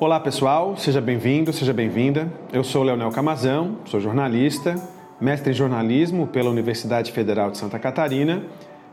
[0.00, 2.32] Olá pessoal, seja bem-vindo, seja bem-vinda.
[2.52, 4.76] Eu sou Leonel Camazão, sou jornalista,
[5.20, 8.44] mestre em jornalismo pela Universidade Federal de Santa Catarina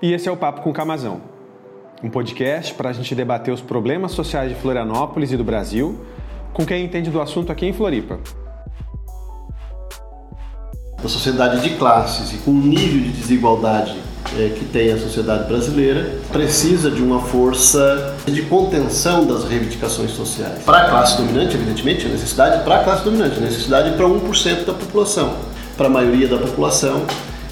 [0.02, 1.22] e esse é o Papo com Camazão,
[2.02, 6.04] um podcast para a gente debater os problemas sociais de Florianópolis e do Brasil
[6.52, 8.20] com quem entende do assunto aqui em Floripa.
[10.98, 13.96] A sociedade de classes e com o nível de desigualdade
[14.38, 20.64] é, que tem a sociedade brasileira, precisa de uma força de contenção das reivindicações sociais.
[20.64, 24.66] Para a classe dominante, evidentemente, a necessidade para a classe dominante, a necessidade para 1%
[24.66, 25.36] da população.
[25.78, 27.06] Para a maioria da população,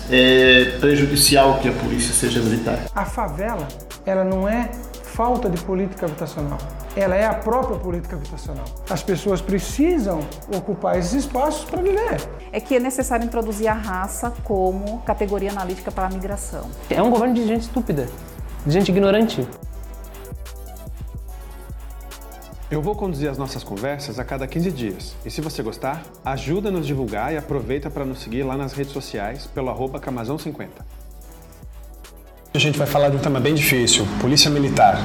[0.09, 2.79] é prejudicial que a polícia seja militar.
[2.95, 3.67] A favela,
[4.05, 4.69] ela não é
[5.03, 6.57] falta de política habitacional.
[6.95, 8.65] Ela é a própria política habitacional.
[8.87, 10.19] As pessoas precisam
[10.55, 12.21] ocupar esses espaços para viver.
[12.51, 16.69] É que é necessário introduzir a raça como categoria analítica para a migração.
[16.89, 18.07] É um governo de gente estúpida,
[18.63, 19.47] de gente ignorante.
[22.69, 25.15] Eu vou conduzir as nossas conversas a cada 15 dias.
[25.25, 28.73] E se você gostar, ajuda a nos divulgar e aproveita para nos seguir lá nas
[28.73, 30.69] redes sociais pelo arroba Camazão50.
[32.53, 34.97] A gente vai falar de um tema bem difícil, polícia militar.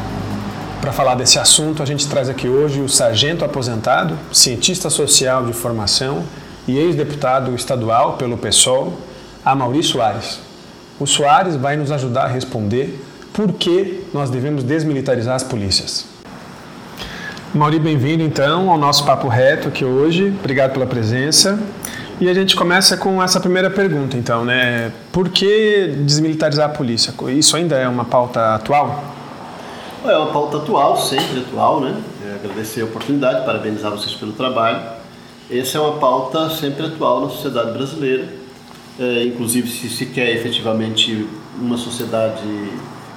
[0.81, 5.53] Para falar desse assunto, a gente traz aqui hoje o sargento aposentado, cientista social de
[5.53, 6.23] formação
[6.69, 8.97] e ex-deputado estadual pelo PSOL,
[9.45, 10.39] Amaury Soares.
[11.01, 16.07] O Soares vai nos ajudar a responder por que nós devemos desmilitarizar as polícias.
[17.53, 20.33] Mauri, bem-vindo então ao nosso Papo Reto aqui hoje.
[20.39, 21.59] Obrigado pela presença.
[22.21, 24.93] E a gente começa com essa primeira pergunta, então, né?
[25.11, 27.13] Por que desmilitarizar a polícia?
[27.37, 29.18] Isso ainda é uma pauta atual?
[30.05, 32.01] É uma pauta atual, sempre atual, né?
[32.25, 34.81] É agradecer a oportunidade, parabenizar vocês pelo trabalho.
[35.51, 38.29] Essa é uma pauta sempre atual na sociedade brasileira.
[38.99, 41.27] É, inclusive, se se quer efetivamente
[41.59, 42.43] uma sociedade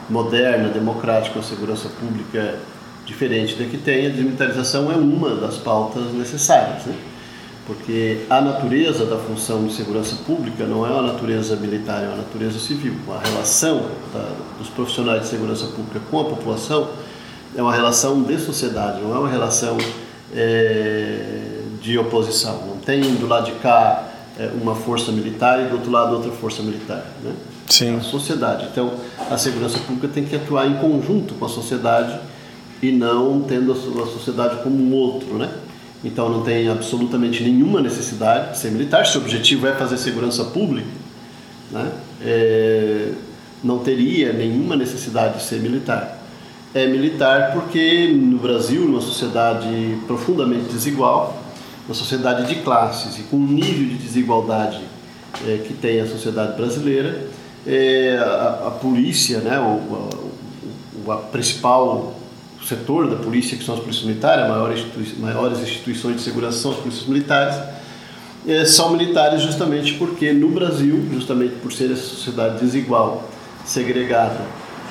[0.10, 2.60] moderna, democrática, com segurança pública
[3.06, 6.86] diferente da que tem, a desmilitarização é uma das pautas necessárias.
[6.86, 6.96] Né?
[7.72, 12.18] Porque a natureza da função de segurança pública não é uma natureza militar, é uma
[12.18, 12.96] natureza civil.
[13.08, 14.28] A relação da,
[14.58, 16.90] dos profissionais de segurança pública com a população
[17.56, 19.78] é uma relação de sociedade, não é uma relação
[20.36, 22.62] é, de oposição.
[22.68, 24.06] Não tem do lado de cá
[24.38, 27.06] é, uma força militar e do outro lado outra força militar.
[27.24, 27.32] Né?
[27.70, 27.94] Sim.
[27.94, 28.68] É a sociedade.
[28.70, 28.92] Então,
[29.30, 32.20] a segurança pública tem que atuar em conjunto com a sociedade
[32.84, 35.50] e não tendo a sociedade como um outro, né?
[36.04, 39.06] Então não tem absolutamente nenhuma necessidade de ser militar.
[39.06, 40.88] Se o objetivo é fazer segurança pública,
[41.72, 41.92] né,
[42.22, 43.12] é,
[43.64, 46.18] não teria nenhuma necessidade de ser militar.
[46.74, 51.38] É militar porque no Brasil, numa sociedade profundamente desigual,
[51.86, 54.82] uma sociedade de classes e com um nível de desigualdade
[55.46, 57.28] é, que tem a sociedade brasileira,
[57.68, 60.10] é, a, a, polícia, né, o,
[61.08, 62.21] a, a principal o
[62.66, 66.60] setor da polícia, que são as polícias militares, as maiores, institui maiores instituições de segurança
[66.60, 67.56] são as polícias militares,
[68.48, 73.30] é, são militares justamente porque no Brasil, justamente por ser essa sociedade desigual,
[73.66, 74.42] segregada,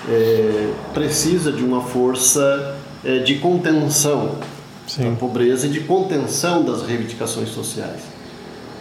[0.08, 4.36] é, precisa de uma força é, de contenção
[4.86, 5.10] Sim.
[5.10, 8.00] da pobreza e de contenção das reivindicações sociais.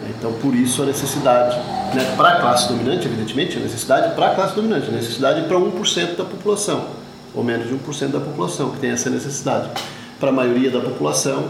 [0.08, 1.56] Então, por isso a necessidade,
[1.94, 5.58] né, para a classe dominante, evidentemente, a necessidade para a classe dominante, a necessidade para
[5.58, 6.99] 1% da população
[7.34, 9.70] ou menos de 1% da população que tem essa necessidade.
[10.18, 11.48] Para a maioria da população,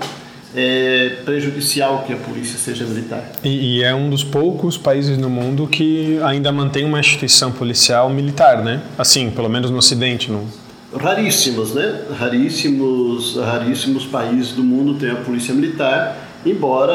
[0.54, 3.32] é prejudicial que a polícia seja militar.
[3.44, 8.10] E, e, é um dos poucos países no mundo que ainda mantém uma instituição policial
[8.10, 8.82] militar, né?
[8.98, 10.44] Assim, pelo menos no Ocidente, não?
[10.94, 12.02] Raríssimos, né?
[12.18, 16.94] Raríssimos, raríssimos países do mundo têm a polícia militar, embora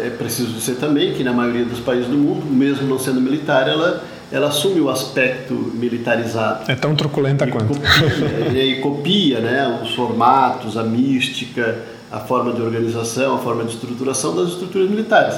[0.00, 3.68] é preciso dizer também que na maioria dos países do mundo, mesmo não sendo militar,
[3.68, 6.70] ela ela assume o aspecto militarizado.
[6.70, 7.68] É tão truculenta e quanto.
[7.68, 11.78] Copia, e copia né, os formatos, a mística,
[12.10, 15.36] a forma de organização, a forma de estruturação das estruturas militares.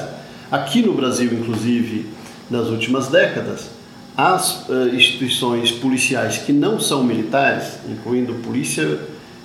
[0.50, 2.06] Aqui no Brasil, inclusive,
[2.50, 3.70] nas últimas décadas,
[4.16, 8.98] as uh, instituições policiais que não são militares, incluindo Polícia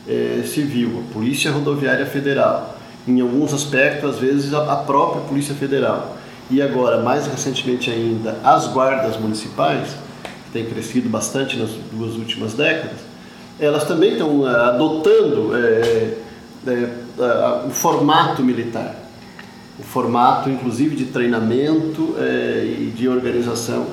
[0.07, 2.77] eh, Civil, a Polícia Rodoviária Federal,
[3.07, 6.17] em alguns aspectos, às vezes, a, a própria Polícia Federal,
[6.49, 9.89] e agora, mais recentemente ainda, as guardas municipais,
[10.45, 12.99] que têm crescido bastante nas duas últimas décadas,
[13.59, 16.13] elas também estão eh, adotando é,
[16.67, 16.89] é,
[17.65, 18.95] o formato militar,
[19.79, 23.85] o formato, inclusive, de treinamento é, e de organização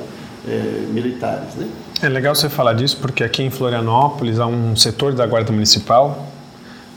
[0.91, 1.55] militares.
[1.55, 1.67] Né?
[2.03, 6.29] É legal você falar disso, porque aqui em Florianópolis há um setor da Guarda Municipal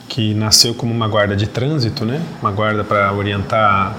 [0.10, 2.22] que nasceu como uma guarda de trânsito, né?
[2.42, 3.96] uma guarda para orientar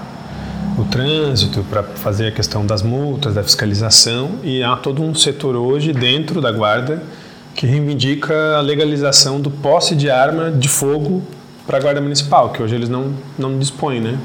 [0.81, 5.55] o trânsito, para fazer a questão das multas, da fiscalização, e há todo um setor
[5.55, 7.01] hoje dentro da Guarda
[7.55, 11.21] que reivindica a legalização do posse de arma de fogo
[11.67, 14.17] para a Guarda Municipal, que hoje eles não, não dispõem, né?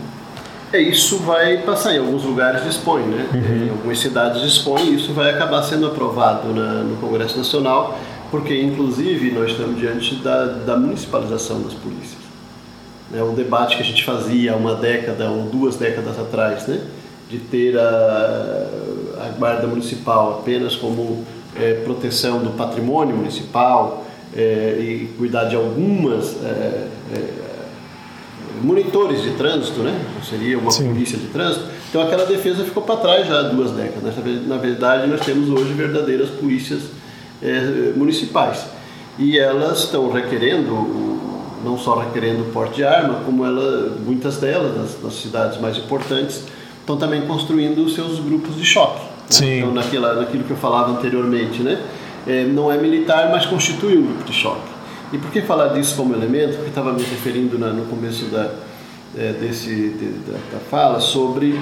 [0.72, 3.28] É, isso vai passar, em alguns lugares dispõe, né?
[3.32, 3.66] Uhum.
[3.66, 7.98] Em algumas cidades dispõe e isso vai acabar sendo aprovado na, no Congresso Nacional,
[8.30, 12.23] porque inclusive nós estamos diante da, da municipalização das polícias.
[13.16, 16.80] É um debate que a gente fazia uma década ou duas décadas atrás, né?
[17.30, 18.66] De ter a,
[19.24, 21.24] a Guarda Municipal apenas como
[21.56, 24.04] é, proteção do patrimônio municipal
[24.36, 27.44] é, e cuidar de algumas é, é
[28.62, 29.98] monitores de trânsito, né?
[30.28, 30.88] Seria uma Sim.
[30.88, 31.66] polícia de trânsito.
[31.88, 34.14] Então aquela defesa ficou para trás já há duas décadas.
[34.46, 36.82] Na verdade, nós temos hoje verdadeiras polícias
[37.42, 38.66] é, municipais
[39.18, 41.13] e elas estão requerendo
[41.64, 46.44] não só requerendo porte de arma, como ela, muitas delas, nas, nas cidades mais importantes,
[46.80, 49.00] estão também construindo os seus grupos de choque.
[49.40, 49.58] Né?
[49.58, 51.80] Então, naquela, naquilo que eu falava anteriormente, né?
[52.26, 54.74] É, não é militar, mas constitui um grupo de choque.
[55.12, 56.54] E por que falar disso como elemento?
[56.54, 58.50] Porque estava me referindo na, no começo da,
[59.16, 61.60] é, desse, de, da, da, fala sobre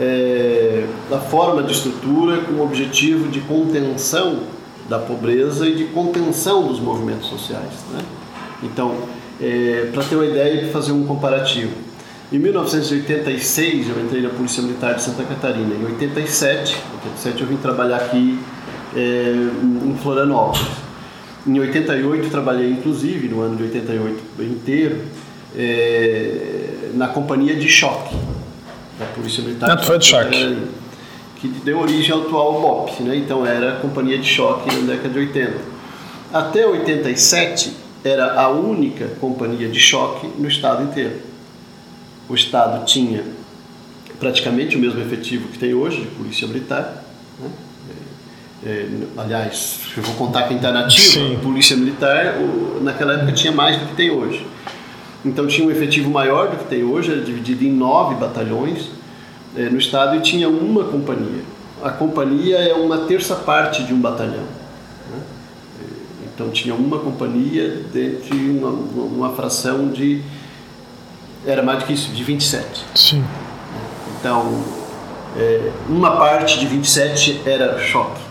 [0.00, 4.40] é, a forma de estrutura com o objetivo de contenção
[4.88, 7.84] da pobreza e de contenção dos movimentos sociais.
[7.92, 8.00] Né?
[8.62, 8.96] Então,
[9.40, 11.72] é, para ter uma ideia e fazer um comparativo.
[12.32, 15.74] Em 1986 eu entrei na Polícia Militar de Santa Catarina.
[15.74, 18.38] Em 87, 87 eu vim trabalhar aqui
[18.94, 19.34] é,
[19.84, 20.66] em Florianópolis.
[21.46, 25.00] Em 88 trabalhei, inclusive, no ano de 88 inteiro,
[25.56, 28.14] é, na companhia de choque
[28.98, 29.68] da Polícia Militar.
[29.68, 30.58] Não, foi de choque.
[31.36, 33.16] Que deu origem ao atual BOP, né?
[33.16, 35.54] então era companhia de choque na década de 80.
[36.32, 37.72] Até 87
[38.04, 41.20] era a única companhia de choque no estado inteiro.
[42.28, 43.24] O estado tinha
[44.18, 47.04] praticamente o mesmo efetivo que tem hoje de polícia militar,
[47.38, 47.50] né?
[48.64, 48.86] É,
[49.16, 53.86] aliás, eu vou contar quem está nativo, polícia militar, o, naquela época tinha mais do
[53.86, 54.46] que tem hoje.
[55.24, 58.90] Então tinha um efetivo maior do que tem hoje, era dividido em nove batalhões
[59.56, 61.42] é, no estado e tinha uma companhia.
[61.82, 64.59] A companhia é uma terça parte de um batalhão.
[66.40, 70.22] Então tinha uma companhia dentro de uma, uma fração de.
[71.46, 72.86] Era mais do que isso, de 27.
[72.94, 73.22] Sim.
[74.18, 74.64] Então,
[75.36, 78.22] é, uma parte de 27 era choque.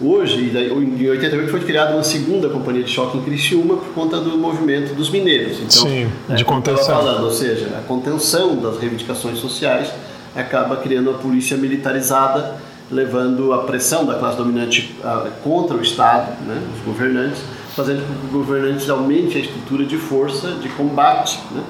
[0.00, 4.38] Hoje, em 88 foi criada uma segunda companhia de choque em Criciúma por conta do
[4.38, 5.58] movimento dos mineiros.
[5.58, 6.96] Então, Sim, é, de contenção.
[6.96, 9.92] Falando, ou seja, a contenção das reivindicações sociais
[10.34, 12.56] acaba criando uma polícia militarizada,
[12.90, 14.96] levando a pressão da classe dominante
[15.42, 17.42] contra o Estado, né, os governantes,
[17.76, 21.62] fazendo com que os governantes aumentem a estrutura de força de combate né,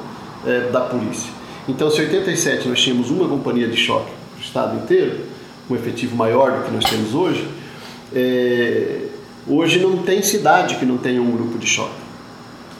[0.47, 1.31] é, da polícia.
[1.69, 5.20] Então, se em 87 nós tínhamos uma companhia de choque para o Estado inteiro,
[5.69, 7.47] um efetivo maior do que nós temos hoje,
[8.15, 9.03] é,
[9.47, 12.09] hoje não tem cidade que não tenha um grupo de choque.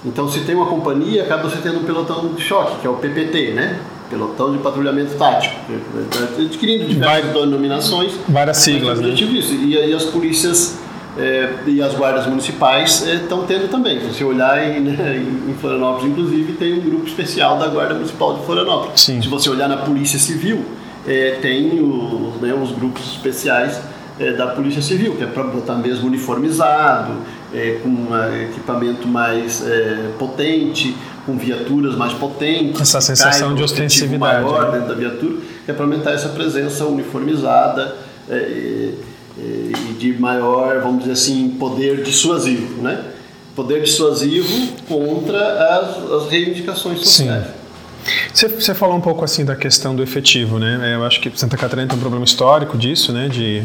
[0.05, 2.95] Então, se tem uma companhia, acaba você tendo um pelotão de choque, que é o
[2.95, 3.81] PPT, né?
[4.11, 5.55] Pelotão de Patrulhamento Tático,
[6.39, 8.13] adquirindo diversas denominações.
[8.29, 9.11] Várias siglas, né?
[9.11, 9.55] Isso.
[9.55, 10.79] E aí as polícias
[11.19, 14.01] é, e as guardas municipais estão é, tendo também.
[14.01, 18.35] Se você olhar em, né, em, Florianópolis, inclusive, tem um grupo especial da Guarda Municipal
[18.35, 19.01] de Florianópolis.
[19.01, 19.21] Sim.
[19.21, 20.65] Se você olhar na Polícia Civil,
[21.07, 23.81] é, tem os, né, os grupos especiais
[24.21, 27.15] é, da Polícia Civil, que é para botar mesmo uniformizado,
[27.53, 30.97] é, com um equipamento mais é, potente,
[31.29, 32.81] com viaturas mais potentes.
[32.81, 34.43] Essa sensação de ostensividade.
[34.43, 34.79] maior né?
[34.79, 37.97] dentro da viatura, que é para aumentar essa presença uniformizada
[38.31, 38.95] é,
[39.39, 43.05] e de maior, vamos dizer assim, poder dissuasivo, né?
[43.55, 45.39] Poder dissuasivo contra
[45.77, 47.45] as, as reivindicações sociais.
[48.33, 48.49] Sim.
[48.49, 50.95] Você, falou um pouco assim da questão do efetivo, né?
[50.95, 53.29] Eu acho que Santa Catarina tem um problema histórico disso, né?
[53.29, 53.65] De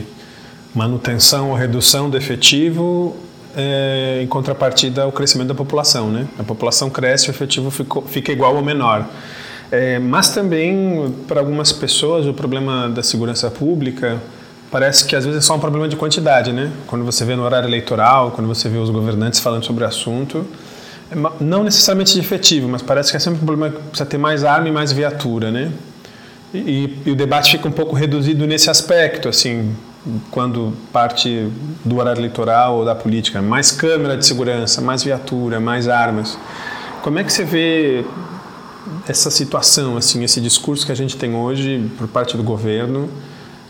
[0.75, 3.15] manutenção ou redução do efetivo
[3.55, 6.09] é, em contrapartida ao crescimento da população.
[6.09, 6.27] Né?
[6.37, 7.71] A população cresce, o efetivo
[8.07, 9.07] fica igual ou menor.
[9.71, 14.21] É, mas também, para algumas pessoas, o problema da segurança pública
[14.69, 16.51] parece que às vezes é só um problema de quantidade.
[16.51, 16.71] Né?
[16.87, 20.45] Quando você vê no horário eleitoral, quando você vê os governantes falando sobre o assunto,
[21.11, 24.17] é não necessariamente de efetivo, mas parece que é sempre um problema que precisa ter
[24.17, 25.51] mais arma e mais viatura.
[25.51, 25.71] Né?
[26.53, 29.75] E, e, e o debate fica um pouco reduzido nesse aspecto, assim,
[30.29, 31.49] quando parte
[31.83, 36.37] do horário eleitoral ou da política, mais câmera de segurança, mais viatura, mais armas.
[37.01, 38.05] Como é que você vê
[39.07, 43.09] essa situação, assim, esse discurso que a gente tem hoje por parte do governo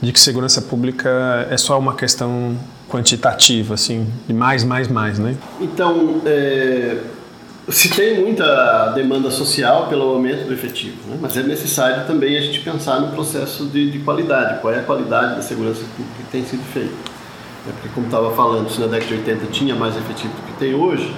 [0.02, 2.58] de que segurança pública é só uma questão
[2.90, 5.36] quantitativa, assim, de mais, mais, mais, né?
[5.62, 6.98] Então, é,
[7.70, 11.18] se tem muita demanda social pelo aumento do efetivo, né?
[11.22, 14.84] mas é necessário também a gente pensar no processo de, de, qualidade, qual é a
[14.84, 16.94] qualidade da segurança pública que tem sido feita.
[17.68, 20.60] É porque, como estava falando, se na década de 80 tinha mais efetivo do que
[20.60, 21.16] tem hoje,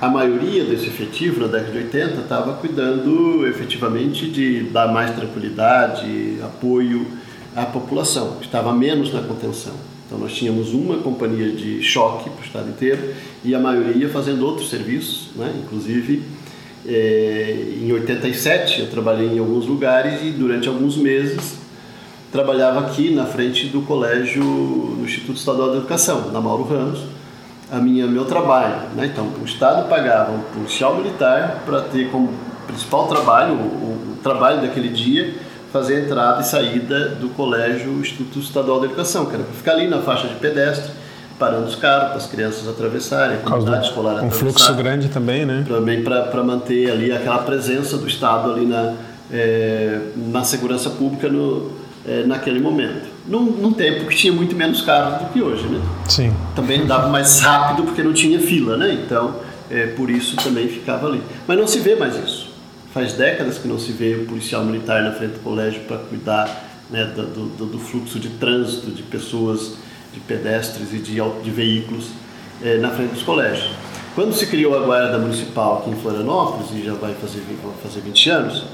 [0.00, 6.38] a maioria desse efetivo na década de 80 estava cuidando efetivamente de dar mais tranquilidade,
[6.42, 7.06] apoio
[7.54, 9.93] à população, estava menos na contenção.
[10.14, 14.46] Então nós tínhamos uma companhia de choque para o estado inteiro e a maioria fazendo
[14.46, 15.52] outros serviços, né?
[15.64, 16.22] inclusive
[16.86, 21.58] é, em 87 eu trabalhei em alguns lugares e durante alguns meses
[22.30, 27.00] trabalhava aqui na frente do colégio no Instituto Estadual de Educação, na Mauro Ramos,
[27.70, 28.90] a minha meu trabalho.
[28.94, 29.06] Né?
[29.12, 32.30] Então, o Estado pagava um policial militar para ter como
[32.68, 35.34] principal trabalho, o, o, trabalho daquele dia,
[35.74, 39.72] fazer a entrada e saída do colégio Instituto Estadual de Educação, que era para ficar
[39.72, 40.92] ali na faixa de pedestre,
[41.36, 44.36] parando os carros para as crianças atravessarem, a comunidade escolar um atravessar.
[44.36, 45.64] Um fluxo grande também, né?
[45.66, 48.94] Também para manter ali aquela presença do Estado ali na,
[49.32, 51.72] é, na segurança pública no,
[52.06, 55.80] é, naquele momento num, num, tempo que tinha muito menos carros do que hoje, né?
[56.08, 56.32] Sim.
[56.54, 58.92] Também dava mais rápido porque não tinha fila, né?
[58.92, 59.34] Então,
[59.68, 61.20] é, por isso também ficava ali.
[61.48, 62.53] Mas não se vê mais isso.
[62.94, 66.48] Faz décadas que não se vê o policial militar na frente do colégio para cuidar
[66.88, 69.74] né, do, do, do, fluxo de trânsito de pessoas,
[70.12, 72.10] de pedestres e de, de veículos
[72.62, 73.68] é, na frente dos colégios.
[74.14, 78.00] Quando se criou a Guarda Municipal aqui em Florianópolis, e já vai fazer, vai fazer
[78.00, 78.64] 20 anos,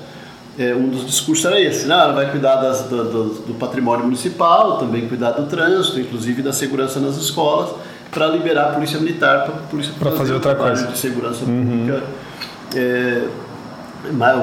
[0.58, 1.94] é, um dos discursos era esse, né?
[1.94, 6.52] ela vai cuidar das, do, do, do, patrimônio municipal, também cuidar do trânsito, inclusive da
[6.52, 7.70] segurança nas escolas,
[8.10, 11.64] para liberar a polícia militar para a polícia fazer, fazer outra coisa de segurança uhum.
[11.64, 12.02] pública,
[12.76, 13.28] é,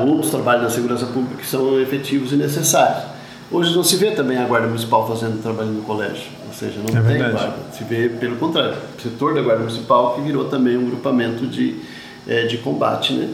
[0.05, 3.03] outros trabalhos da segurança pública que são efetivos e necessários.
[3.49, 6.97] Hoje não se vê também a guarda municipal fazendo trabalho no colégio, ou seja, não
[6.97, 7.31] é tem verdade.
[7.31, 7.55] guarda.
[7.71, 11.79] Se vê pelo contrário, o setor da guarda municipal que virou também um grupamento de,
[12.27, 13.29] é, de combate, né?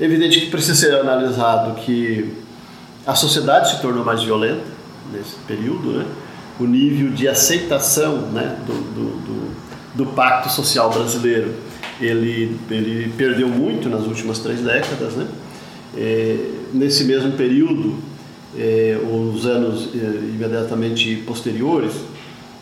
[0.00, 2.34] É evidente que precisa ser analisado que
[3.06, 4.64] a sociedade se tornou mais violenta
[5.12, 6.06] nesse período, né?
[6.58, 9.56] o nível de aceitação né, do, do, do,
[9.94, 11.54] do, pacto social brasileiro
[12.00, 15.14] ele, ele perdeu muito nas últimas três décadas.
[15.14, 15.26] Né?
[15.96, 16.36] É,
[16.72, 17.96] nesse mesmo período,
[18.56, 21.92] é, os anos é, imediatamente posteriores,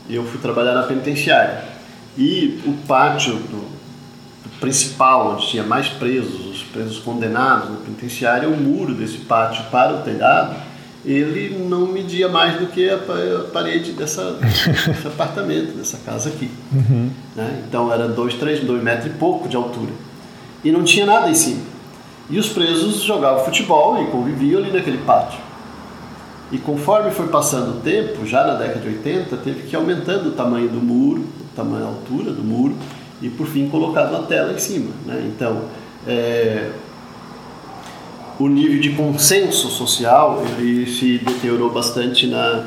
[0.08, 1.64] eu fui trabalhar na penitenciária.
[2.18, 3.70] E o pátio do,
[4.60, 9.94] principal, onde tinha mais presos, os presos condenados no penitenciário, o muro desse pátio para
[9.94, 10.54] o telhado,
[11.02, 12.98] ele não media mais do que a
[13.52, 14.68] parede dessa, desse
[15.08, 16.50] apartamento, dessa casa aqui.
[16.70, 17.10] Uhum.
[17.34, 17.62] Né?
[17.66, 19.92] Então era dois, três, dois metros e pouco de altura.
[20.62, 21.62] E não tinha nada em cima.
[22.30, 25.40] E os presos jogavam futebol e conviviam ali naquele pátio.
[26.52, 30.30] E conforme foi passando o tempo, já na década de 80, teve que ir aumentando
[30.30, 32.74] o tamanho do muro, o tamanho, a altura do muro,
[33.20, 34.90] e por fim colocado na tela em cima.
[35.06, 35.30] Né?
[35.32, 35.62] Então,
[36.06, 36.70] é,
[38.38, 42.64] o nível de consenso social ele se deteriorou bastante na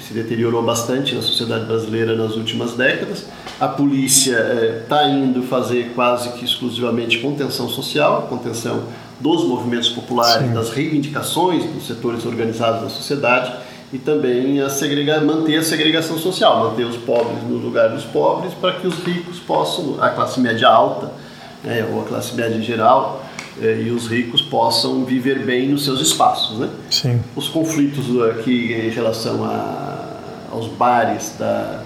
[0.00, 3.26] se deteriorou bastante na sociedade brasileira nas últimas décadas.
[3.60, 4.36] A polícia
[4.82, 8.84] está é, indo fazer quase que exclusivamente contenção social, contenção
[9.20, 10.54] dos movimentos populares, Sim.
[10.54, 13.52] das reivindicações dos setores organizados da sociedade
[13.92, 18.54] e também a segrega, manter a segregação social, manter os pobres no lugar dos pobres
[18.54, 21.12] para que os ricos possam, a classe média alta,
[21.62, 23.21] né, ou a classe média em geral,
[23.60, 26.58] e os ricos possam viver bem nos seus espaços.
[26.58, 26.68] Né?
[26.90, 27.20] Sim.
[27.36, 30.08] Os conflitos aqui em relação a,
[30.50, 31.82] aos bares da,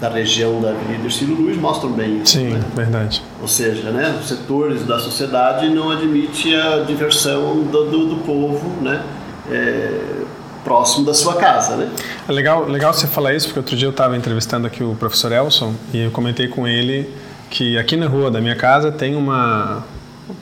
[0.00, 2.38] da região da Avenida Ercílio Luz mostram bem isso.
[2.38, 2.60] Sim, né?
[2.74, 3.22] verdade.
[3.40, 8.82] Ou seja, né, os setores da sociedade não admitem a diversão do, do, do povo,
[8.82, 9.02] né?
[9.50, 10.22] É,
[10.64, 11.90] próximo da sua casa, né?
[12.28, 15.32] É legal, legal você falar isso, porque outro dia eu estava entrevistando aqui o professor
[15.32, 17.12] Elson e eu comentei com ele
[17.50, 19.84] que aqui na rua da minha casa tem uma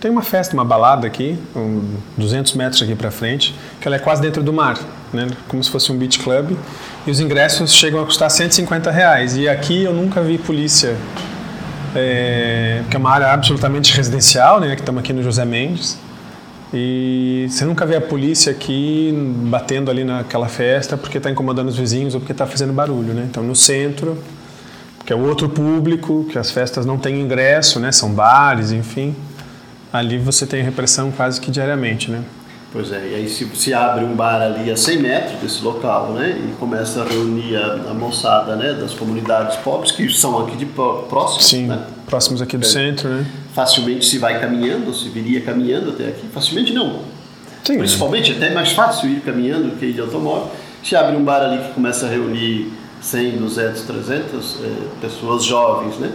[0.00, 3.98] tem uma festa, uma balada aqui, um 200 metros aqui para frente, que ela é
[3.98, 4.78] quase dentro do mar,
[5.12, 5.28] né?
[5.48, 6.56] Como se fosse um beach club.
[7.06, 9.36] E os ingressos chegam a custar 150 reais.
[9.36, 10.96] E aqui eu nunca vi polícia,
[11.94, 14.74] é, que é uma área absolutamente residencial, né?
[14.74, 15.98] Que estamos aqui no José Mendes.
[16.72, 19.12] E você nunca vê a polícia aqui
[19.46, 23.26] batendo ali naquela festa porque está incomodando os vizinhos ou porque está fazendo barulho, né?
[23.28, 24.16] Então no centro,
[25.04, 27.90] que é o outro público, que as festas não têm ingresso, né?
[27.90, 29.16] São bares, enfim.
[29.92, 32.22] Ali você tem repressão quase que diariamente, né?
[32.72, 36.12] Pois é, e aí se, se abre um bar ali a 100 metros desse local,
[36.12, 36.38] né?
[36.38, 38.74] E começa a reunir a, a moçada, né?
[38.74, 41.84] Das comunidades pobres que são aqui de próximos, Sim, né?
[42.06, 42.68] próximos aqui do é.
[42.68, 43.26] centro, né?
[43.52, 46.26] facilmente se vai caminhando, se viria caminhando até aqui.
[46.32, 47.00] Facilmente não.
[47.64, 48.36] Sim, Principalmente, é.
[48.36, 50.50] até é mais fácil ir caminhando do que ir de automóvel.
[50.82, 54.66] Se abre um bar ali que começa a reunir 100, 200, 300 é,
[55.00, 56.12] pessoas jovens, né?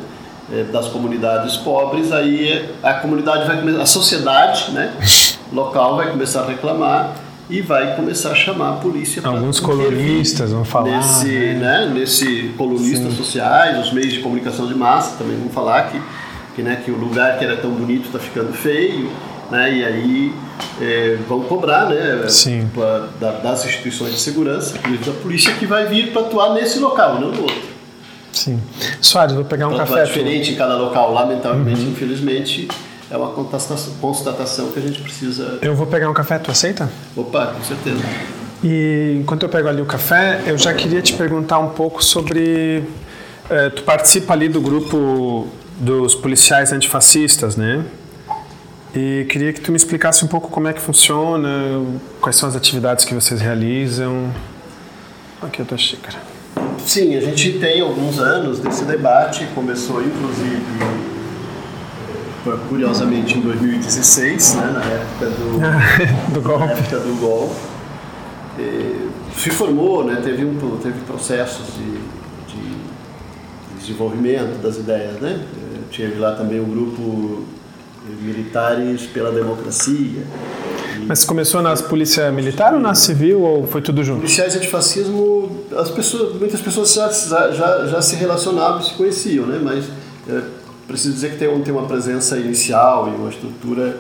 [0.51, 4.93] É, das comunidades pobres, aí a comunidade vai começar, a sociedade, né?
[5.51, 7.15] local vai começar a reclamar
[7.49, 9.21] e vai começar a chamar a polícia.
[9.25, 10.97] Alguns colunistas vão falar.
[10.97, 11.87] Nesse, né?
[11.87, 11.91] né?
[11.91, 13.17] nesse colunistas Sim.
[13.17, 15.99] sociais, os meios de comunicação de massa também vão falar que
[16.55, 19.11] que, né, que o lugar que era tão bonito está ficando feio,
[19.51, 20.33] né, e aí
[20.81, 22.69] é, vão cobrar né, Sim.
[22.73, 24.75] pra- da- das instituições de segurança,
[25.05, 27.74] da polícia, que vai vir para atuar nesse local, não no outro.
[28.35, 28.59] Sim.
[29.01, 30.01] Soares, vou pegar um Então, café.
[30.01, 32.67] atuar diferente em cada local, lamentavelmente, infelizmente,
[33.09, 35.57] é uma constatação, que a gente precisa.
[35.61, 36.89] Eu vou pegar um café, tu aceita?
[37.15, 38.03] Opa, com certeza.
[38.63, 42.83] E enquanto eu pego ali o café, eu já queria te perguntar um pouco sobre.
[43.49, 47.85] eh, tu participa ali do grupo dos policiais antifascistas, né?
[48.95, 51.49] E queria que tu me explicasse um pouco como é que funciona,
[52.21, 54.31] quais são as atividades que vocês realizam.
[55.41, 56.17] Aqui a tua xícara.
[56.85, 60.63] Sim, a gente tem alguns anos desse debate, começou inclusive,
[62.69, 65.59] curiosamente, em 2016, né, na época do,
[66.33, 66.73] do golpe.
[66.73, 67.55] época do golpe.
[69.35, 71.91] Se formou, né, teve, um, teve processos de,
[72.53, 75.19] de desenvolvimento das ideias.
[75.19, 75.43] Né?
[75.89, 77.45] Tive lá também o grupo
[78.07, 80.23] eh, Militares pela Democracia.
[81.07, 84.21] Mas começou na polícia militar ou na civil ou foi tudo junto?
[84.21, 87.09] Policiais antifascismo, as pessoas, muitas pessoas já,
[87.51, 89.59] já, já se relacionavam e se conheciam, né?
[89.61, 89.85] mas
[90.27, 90.41] é,
[90.87, 93.99] preciso dizer que tem, um, tem uma presença inicial e uma estrutura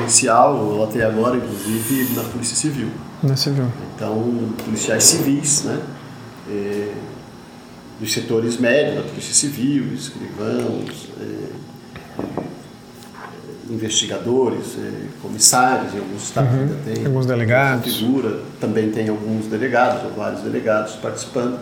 [0.00, 2.88] inicial, até agora, inclusive, na Polícia Civil.
[3.22, 3.66] Na civil.
[3.94, 5.80] Então, policiais civis, né?
[6.50, 6.92] É,
[8.00, 12.22] dos setores médios da Polícia Civil, escrivãos, é,
[13.70, 14.90] investigadores, é,
[15.22, 17.06] comissários, em alguns estados ainda tem.
[17.06, 17.96] Alguns delegados.
[17.96, 21.58] Figura, também tem alguns delegados, ou vários delegados participando.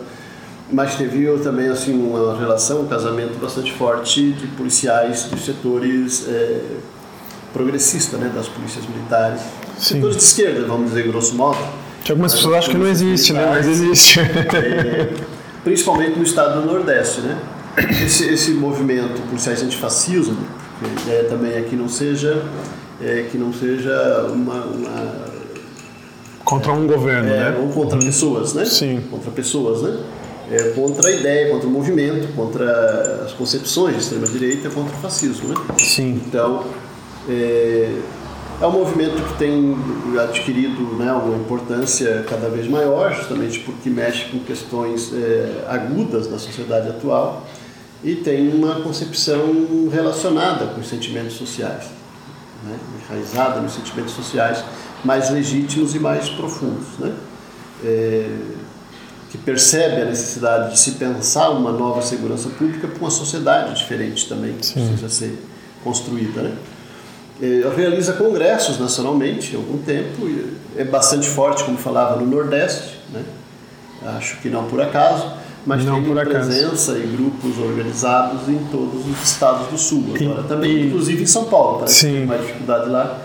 [0.71, 6.61] Mas teve também assim uma relação, um casamento bastante forte de policiais dos setores é,
[7.53, 9.41] progressistas, né, das polícias militares.
[9.77, 9.95] Sim.
[9.95, 11.57] Setores de esquerda, vamos dizer grosso modo.
[12.03, 13.45] Que algumas pessoas acham que não existe, né?
[13.49, 14.19] Mas existe.
[14.19, 15.13] É,
[15.63, 17.37] principalmente no estado do Nordeste, né?
[18.03, 20.37] Esse, esse movimento policiais antifascismo,
[20.85, 22.41] a ideia também é que não seja,
[23.01, 25.27] é, que não seja uma, uma
[26.47, 27.57] Contra um governo, é, né?
[27.59, 28.63] ou contra pessoas, né?
[28.63, 29.03] Sim.
[29.11, 29.99] Contra pessoas, né?
[30.49, 34.99] É, contra a ideia, contra o movimento, contra as concepções de extrema direita, contra o
[34.99, 35.55] fascismo, né?
[35.77, 36.21] Sim.
[36.25, 36.63] Então,
[37.27, 37.99] é,
[38.61, 39.77] é um movimento que tem
[40.23, 46.39] adquirido né, uma importância cada vez maior, justamente porque mexe com questões é, agudas da
[46.39, 47.45] sociedade atual
[48.03, 51.85] e tem uma concepção relacionada com os sentimentos sociais,
[52.63, 54.63] né, enraizada nos sentimentos sociais
[55.03, 56.97] mais legítimos e mais profundos.
[56.99, 57.13] Né?
[57.83, 58.29] É,
[59.29, 64.27] que percebe a necessidade de se pensar uma nova segurança pública para uma sociedade diferente
[64.27, 65.37] também, que precisa ser
[65.83, 66.41] construída.
[66.43, 66.57] Né?
[67.41, 70.27] Eh, realiza congressos nacionalmente há algum tempo,
[70.75, 73.23] é bastante forte, como falava, no Nordeste, né?
[74.17, 75.31] acho que não por acaso,
[75.67, 76.49] mas Não tem por acaso.
[76.49, 80.03] presença e grupos organizados em todos os estados do Sul.
[80.19, 82.07] E- Agora também, e- inclusive em São Paulo, parece Sim.
[82.07, 83.17] que tem mais dificuldade lá.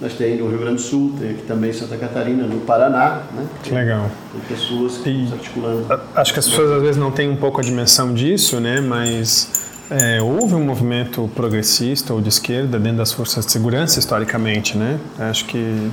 [0.00, 3.20] Nós tem no Rio Grande do Sul, tem aqui também em Santa Catarina, no Paraná,
[3.36, 3.44] né?
[3.62, 4.10] Que legal.
[4.32, 6.00] Tem pessoas que E- estão se articulando.
[6.14, 8.80] Acho que as pessoas às vezes não têm um pouco a dimensão disso, né?
[8.80, 9.50] Mas
[9.90, 14.98] é, houve um movimento progressista ou de esquerda dentro das forças de segurança historicamente, né?
[15.18, 15.90] Acho que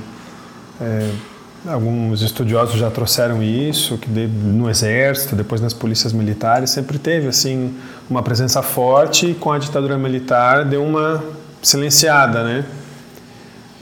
[0.80, 1.10] é,
[1.66, 7.74] alguns estudiosos já trouxeram isso, que no exército, depois nas polícias militares, sempre teve assim
[8.08, 11.22] uma presença forte e com a ditadura militar deu uma
[11.62, 12.64] silenciada, né?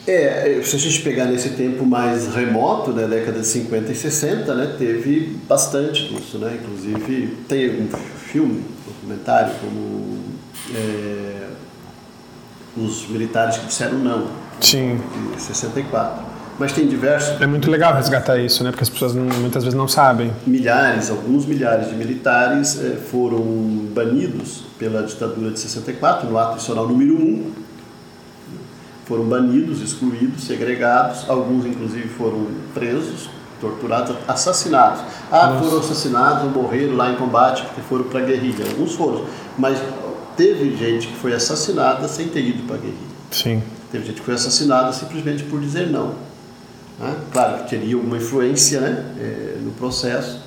[0.07, 4.55] É, se a gente pegar nesse tempo mais remoto, né, década de 50 e 60,
[4.55, 6.59] né, teve bastante disso, né?
[6.63, 10.21] Inclusive tem um filme, documentário como
[10.73, 11.49] é,
[12.77, 14.29] os militares que disseram não,
[14.61, 15.01] Sim.
[15.35, 16.36] de 64.
[16.59, 18.71] Mas tem diversos É muito legal resgatar isso, né?
[18.71, 20.33] Porque as pessoas não- muitas vezes não sabem.
[20.47, 23.41] milhares, alguns milhares de militares eh, foram
[23.95, 27.51] banidos pela ditadura de 64, no ato adicional número 1.
[29.05, 33.29] Foram banidos, excluídos, segregados, alguns inclusive foram presos,
[33.61, 35.01] torturados, assassinados.
[35.31, 38.65] Ah, foram assassinados ou morreram lá em combate porque foram para a guerrilha.
[38.69, 39.25] Alguns foram,
[39.57, 39.79] mas
[40.37, 42.99] teve gente que foi assassinada sem ter ido para a guerrilha.
[43.31, 43.63] Sim.
[43.93, 46.15] Teve gente que foi assassinada simplesmente por dizer não.
[46.99, 47.17] Né?
[47.33, 50.41] Claro que teria alguma influência né, eh, no processo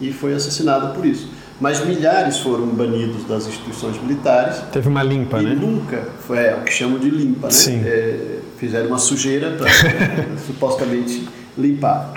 [0.00, 1.28] e foi assassinada por isso.
[1.60, 5.54] Mas milhares foram banidos das instituições militares Teve uma limpa, e né?
[5.54, 7.52] nunca foi é, o que chamam de limpa, né?
[7.52, 7.82] Sim.
[7.84, 9.70] Eh, fizeram uma sujeira para
[10.44, 12.12] supostamente limpar.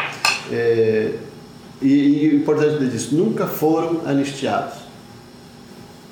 [0.51, 1.13] Eh,
[1.81, 4.73] e, e o importante disso, nunca foram anistiados.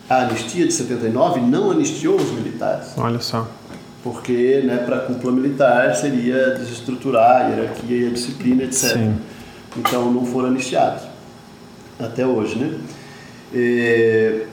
[0.07, 3.47] A anistia de 79 não anistiou os militares Olha só.
[4.05, 8.93] Porque né, para a cúpula militar seria desestruturar a hierarquia e a disciplina, etc.
[8.93, 9.17] Sim.
[9.75, 11.01] Então não foram anistiados
[11.99, 12.77] até hoje, né?
[13.51, 14.43] É,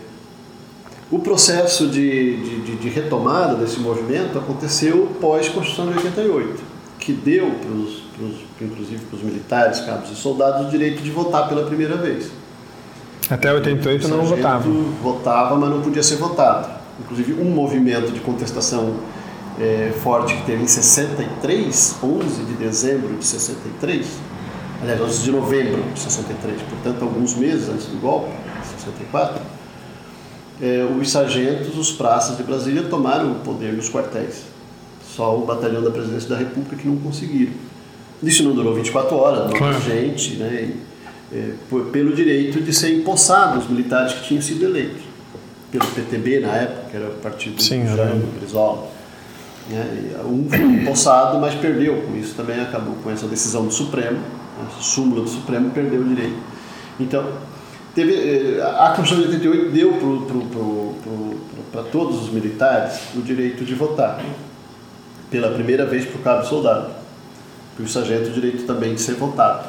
[1.10, 6.62] O processo de, de, de retomada desse movimento aconteceu pós-Constituição de 88,
[6.98, 11.46] que deu, pros, pros, inclusive para os militares, cabos e soldados, o direito de votar
[11.50, 12.30] pela primeira vez.
[13.28, 14.66] Até 88 não votava.
[15.02, 16.70] Votava, mas não podia ser votado.
[16.98, 18.94] Inclusive, um movimento de contestação
[19.62, 24.07] é, forte que teve em 63, 11 de dezembro de 63,
[24.81, 28.33] aliás, 11 de novembro de 63, portanto, alguns meses antes do golpe,
[28.77, 29.40] 64,
[30.61, 34.42] é, os sargentos, os praças de Brasília tomaram o poder nos quartéis.
[35.14, 37.53] Só o batalhão da presidência da República que não conseguiram.
[38.22, 39.81] Isso não durou 24 horas, não claro.
[39.81, 40.70] gente, né?
[41.33, 41.55] E, é,
[41.90, 45.03] pelo direito de ser empossado os militares que tinham sido eleitos.
[45.70, 48.91] Pelo PTB na época, que era o partido Sim, do Jango, Brizola.
[49.68, 50.22] Né?
[50.25, 52.35] Um foi empossado, mas perdeu com isso.
[52.35, 54.18] Também acabou com essa decisão do Supremo,
[54.61, 56.38] a súmula do Supremo perdeu o direito.
[57.01, 57.25] Então,
[57.94, 58.12] teve,
[58.59, 59.92] eh, a Constituição de 88 deu
[61.72, 64.22] para todos os militares o direito de votar,
[65.31, 66.90] pela primeira vez para o cabo soldado,
[67.75, 69.68] para o sargento o direito também de ser votado.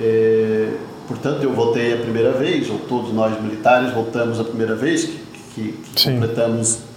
[0.00, 0.72] É,
[1.06, 5.20] portanto, eu votei a primeira vez, ou todos nós militares votamos a primeira vez, que,
[5.54, 6.87] que, que completamos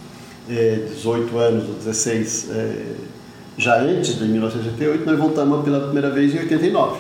[0.52, 2.86] é, 18 anos ou 16 é,
[3.58, 7.00] já antes de 1988, nós votamos pela primeira vez em 89.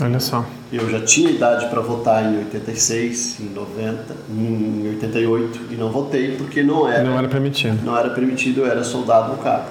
[0.00, 0.44] Olha só.
[0.72, 6.36] Eu já tinha idade para votar em 86, em 90, em 88 e não votei
[6.36, 7.04] porque não era.
[7.04, 7.78] Não era permitido.
[7.84, 9.70] Não era permitido, eu era soldado no cabo.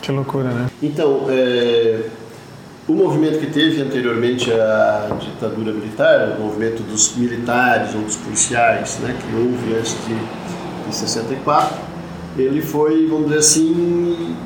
[0.00, 0.70] Que loucura, né?
[0.82, 2.08] Então, é,
[2.86, 8.98] o movimento que teve anteriormente à ditadura militar, o movimento dos militares ou dos policiais,
[9.00, 10.14] né, que houve antes de,
[10.88, 11.76] de 64,
[12.36, 14.36] ele foi, vamos dizer assim,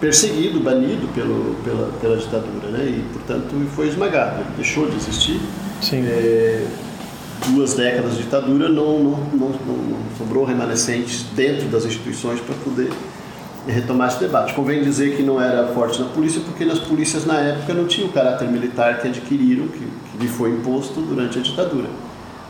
[0.00, 2.84] perseguido, banido pelo, pela, pela ditadura, né?
[2.84, 4.40] E, portanto, foi esmagado.
[4.40, 5.40] Ele deixou de existir.
[5.82, 6.04] Sim.
[6.06, 6.66] É,
[7.48, 12.90] duas décadas de ditadura não, não, não, não, sobrou remanescentes dentro das instituições para poder
[13.66, 14.54] retomar esse debate.
[14.54, 18.06] Convém dizer que não era forte na polícia, porque nas polícias na época não tinha
[18.06, 21.88] o caráter militar que adquiriram, que, que lhe foi imposto durante a ditadura.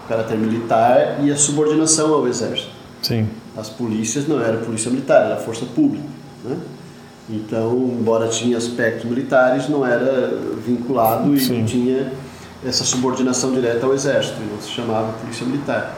[0.04, 2.79] O caráter militar e a subordinação ao exército.
[3.02, 3.28] Sim.
[3.56, 6.04] As polícias não era polícia militar, era força pública.
[6.44, 6.56] Né?
[7.28, 11.58] Então, embora tinha aspectos militares, não era vinculado e Sim.
[11.58, 12.12] não tinha
[12.64, 15.96] essa subordinação direta ao exército, não se chamava polícia militar.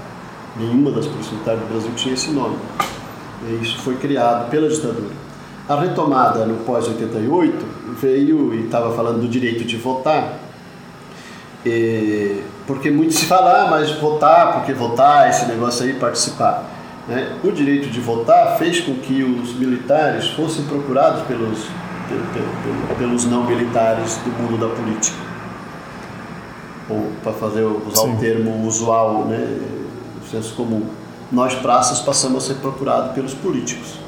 [0.56, 2.56] Nenhuma das polícias militares do Brasil tinha esse nome.
[3.48, 5.22] E isso foi criado pela ditadura.
[5.68, 7.52] A retomada no pós-88
[8.00, 10.38] veio, e estava falando do direito de votar,
[12.66, 16.64] porque muito se fala, ah, mas votar, porque votar, esse negócio aí, participar.
[17.08, 17.36] Né?
[17.42, 21.66] O direito de votar fez com que os militares fossem procurados pelos,
[22.98, 25.16] pelos não militares do mundo da política.
[26.88, 28.14] Ou, para fazer, usar Sim.
[28.14, 29.60] o termo usual, né,
[30.20, 30.86] no senso comum,
[31.30, 34.01] nós praças passamos a ser procurados pelos políticos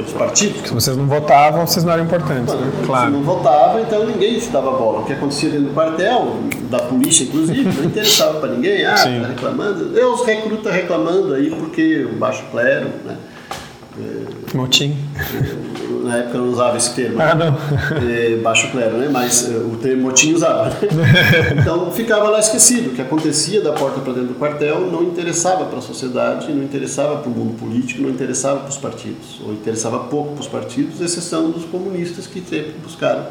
[0.00, 0.68] pelos partidos.
[0.68, 2.72] Se vocês não votavam, vocês não eram importantes, né?
[2.86, 3.06] Claro.
[3.06, 5.00] Se não votava, então ninguém se dava bola.
[5.00, 6.36] O que acontecia dentro do quartel,
[6.70, 8.84] da polícia inclusive, não interessava para ninguém.
[8.84, 9.20] Ah, Sim.
[9.20, 9.98] tá reclamando.
[9.98, 13.16] Eu os recrutas reclamando aí porque o baixo clero, né?
[14.54, 14.96] Motim.
[16.02, 17.20] Na época eu não usava esse termo.
[17.20, 17.56] Ah, não.
[18.10, 19.08] É, baixo clero, né?
[19.10, 20.72] Mas é, o termo motim usava.
[21.58, 22.90] então ficava lá esquecido.
[22.90, 26.64] O que acontecia da porta para dentro do quartel não interessava para a sociedade, não
[26.64, 29.40] interessava para o mundo político, não interessava para os partidos.
[29.44, 33.24] Ou interessava pouco para os partidos, exceção dos comunistas que sempre buscaram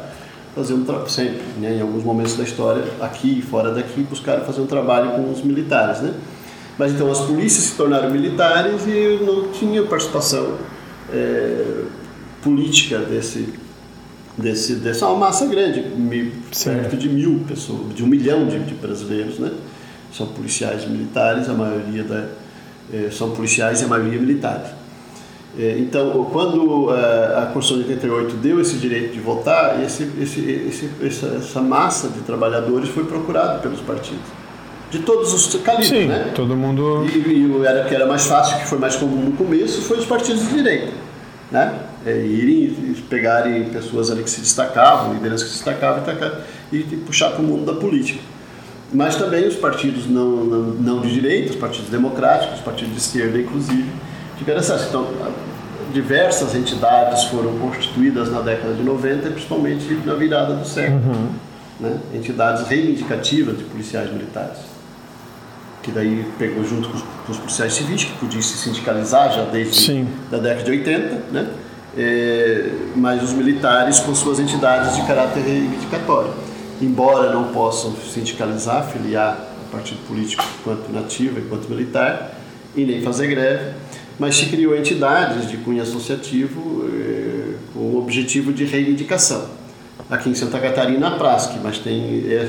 [0.54, 1.76] fazer um trabalho, sempre, né?
[1.76, 5.42] em alguns momentos da história, aqui e fora daqui, buscaram fazer um trabalho com os
[5.42, 6.12] militares, né?
[6.76, 10.54] Mas então as polícias se tornaram militares e não tinha participação
[11.12, 11.84] é,
[12.42, 13.52] política desse,
[14.36, 16.32] desse, dessa uma massa grande, mil,
[16.64, 19.52] perto de mil pessoas, de um milhão de, de, brasileiros, né?
[20.12, 22.28] São policiais militares, a maioria da,
[22.92, 24.70] é, são policiais e a maioria militares.
[25.58, 30.40] É, então, quando é, a Constituição de 88 deu esse direito de votar, esse, esse,
[30.40, 34.39] esse, essa, essa massa de trabalhadores foi procurada pelos partidos
[34.90, 36.32] de todos os calibres, Sim, né?
[36.34, 37.06] todo mundo...
[37.06, 40.04] E, e era que era mais fácil, que foi mais comum no começo, foi os
[40.04, 40.92] partidos de direita,
[41.50, 41.78] né?
[42.04, 46.02] É, irem e pegarem pessoas ali que se destacavam, lideranças que se destacavam
[46.72, 48.20] e, e puxar para o mundo da política.
[48.92, 53.00] Mas também os partidos não, não, não, de direita, os partidos democráticos, os partidos de
[53.00, 53.86] esquerda, inclusive,
[54.38, 54.86] tiveram acesso.
[54.88, 55.06] Então,
[55.92, 60.98] diversas entidades foram constituídas na década de 90, principalmente na virada do século.
[60.98, 61.28] Uhum.
[61.78, 62.00] Né?
[62.14, 64.69] Entidades reivindicativas de policiais militares
[65.82, 69.44] que daí pegou junto com os, com os policiais civis, que podiam se sindicalizar já
[69.44, 70.08] desde Sim.
[70.30, 71.48] da década de 80, né?
[71.96, 76.32] É, mas os militares com suas entidades de caráter reivindicatório.
[76.80, 82.38] Embora não possam sindicalizar, filiar a partido político quanto nativo e quanto militar,
[82.76, 83.72] e nem fazer greve,
[84.18, 89.48] mas se criou entidades de cunho associativo eh, com o objetivo de reivindicação.
[90.08, 92.24] Aqui em Santa Catarina, a PRASC, mas tem...
[92.28, 92.48] É,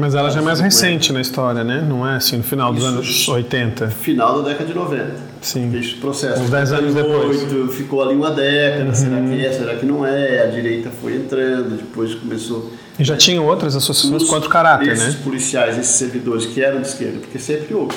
[0.00, 1.84] Mas ela já é mais recente na história, né?
[1.86, 2.92] Não é assim, no final dos Isso.
[2.92, 3.88] anos 80.
[3.88, 5.30] final da década de 90.
[5.42, 5.78] Sim.
[5.78, 6.42] Esse processo.
[6.42, 7.52] Uns 10 anos depois.
[7.52, 7.68] Uhum.
[7.68, 10.42] Ficou ali uma década, será que é, será que não é?
[10.42, 12.72] A direita foi entrando, depois começou...
[12.98, 15.20] E já tinham outras associações com outro caráter, esses né?
[15.22, 17.96] policiais, esses servidores que eram de esquerda, porque sempre houve,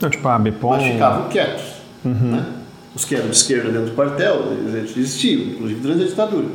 [0.00, 0.70] Não, tipo a Bepom.
[0.70, 1.64] mas ficavam quietos.
[2.04, 2.32] Uhum.
[2.32, 2.46] Né?
[2.94, 6.46] Os que eram de esquerda dentro do quartel, eles existiam, inclusive durante a ditadura.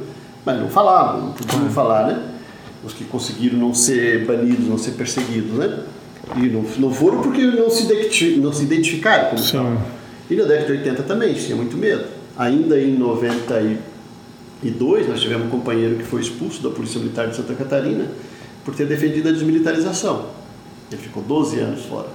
[0.45, 2.19] Mas não falavam, não podiam falar, né?
[2.83, 5.83] Os que conseguiram não ser banidos, não ser perseguidos, né?
[6.35, 7.87] E não, não foram porque não se,
[8.37, 9.77] não se identificaram como Sim.
[10.29, 12.03] E na década de 80 também, tinha muito medo.
[12.37, 17.55] Ainda em 92, nós tivemos um companheiro que foi expulso da Polícia Militar de Santa
[17.55, 18.05] Catarina
[18.65, 20.25] por ter defendido a desmilitarização.
[20.91, 22.09] Ele ficou 12 anos fora.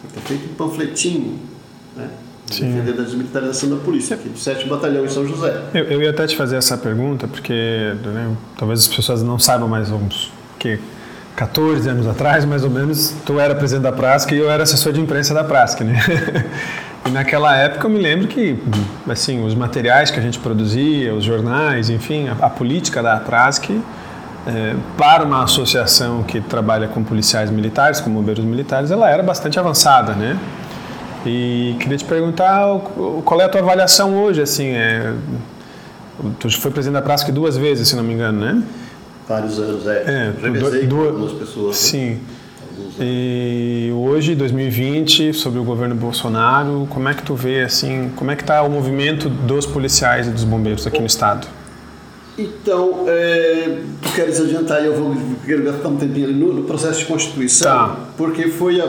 [0.00, 1.38] Por ter feito um panfletinho,
[1.96, 2.08] né?
[2.50, 2.72] Sim.
[2.72, 5.62] Defendendo a desmilitarização da polícia, aqui do 7 Batalhão em São José.
[5.74, 9.68] Eu, eu ia até te fazer essa pergunta, porque né, talvez as pessoas não saibam
[9.68, 10.78] mais uns que
[11.36, 14.92] 14 anos atrás, mais ou menos, tu era presidente da Prasc e eu era assessor
[14.92, 15.98] de imprensa da Prasc, né?
[17.06, 18.60] E naquela época eu me lembro que,
[19.08, 23.70] assim, os materiais que a gente produzia, os jornais, enfim, a, a política da Prasc
[24.44, 29.56] eh, para uma associação que trabalha com policiais militares, com bombeiros militares, ela era bastante
[29.56, 30.36] avançada, né?
[31.26, 32.78] E queria te perguntar
[33.24, 35.12] qual é a tua avaliação hoje, assim, é,
[36.38, 38.62] tu foi presidente da Prasc duas vezes, se não me engano, né?
[39.28, 40.04] Vários anos, é.
[40.06, 41.66] É, Revezei du- com du- algumas pessoas.
[41.68, 41.72] né?
[41.74, 42.20] Sim.
[43.00, 48.36] E hoje, 2020, sobre o governo Bolsonaro, como é que tu vê, assim, como é
[48.36, 51.46] que está o movimento dos policiais e dos bombeiros aqui no estado?
[52.38, 57.00] Então, é, tu queres adiantar eu vou quero gastar um tempinho ali no, no processo
[57.00, 57.96] de constituição, Tá.
[58.16, 58.84] porque foi a-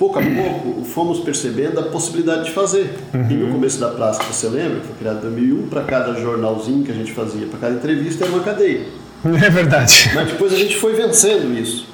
[0.00, 2.94] pouco a pouco fomos percebendo a possibilidade de fazer.
[3.12, 3.46] E Uhum.
[3.48, 6.94] no começo da praça, você lembra, foi criado em 2001, para cada jornalzinho que a
[6.94, 8.86] gente fazia, para cada entrevista era uma cadeia.
[9.44, 10.10] É verdade.
[10.14, 11.86] Mas depois a gente foi vencendo isso,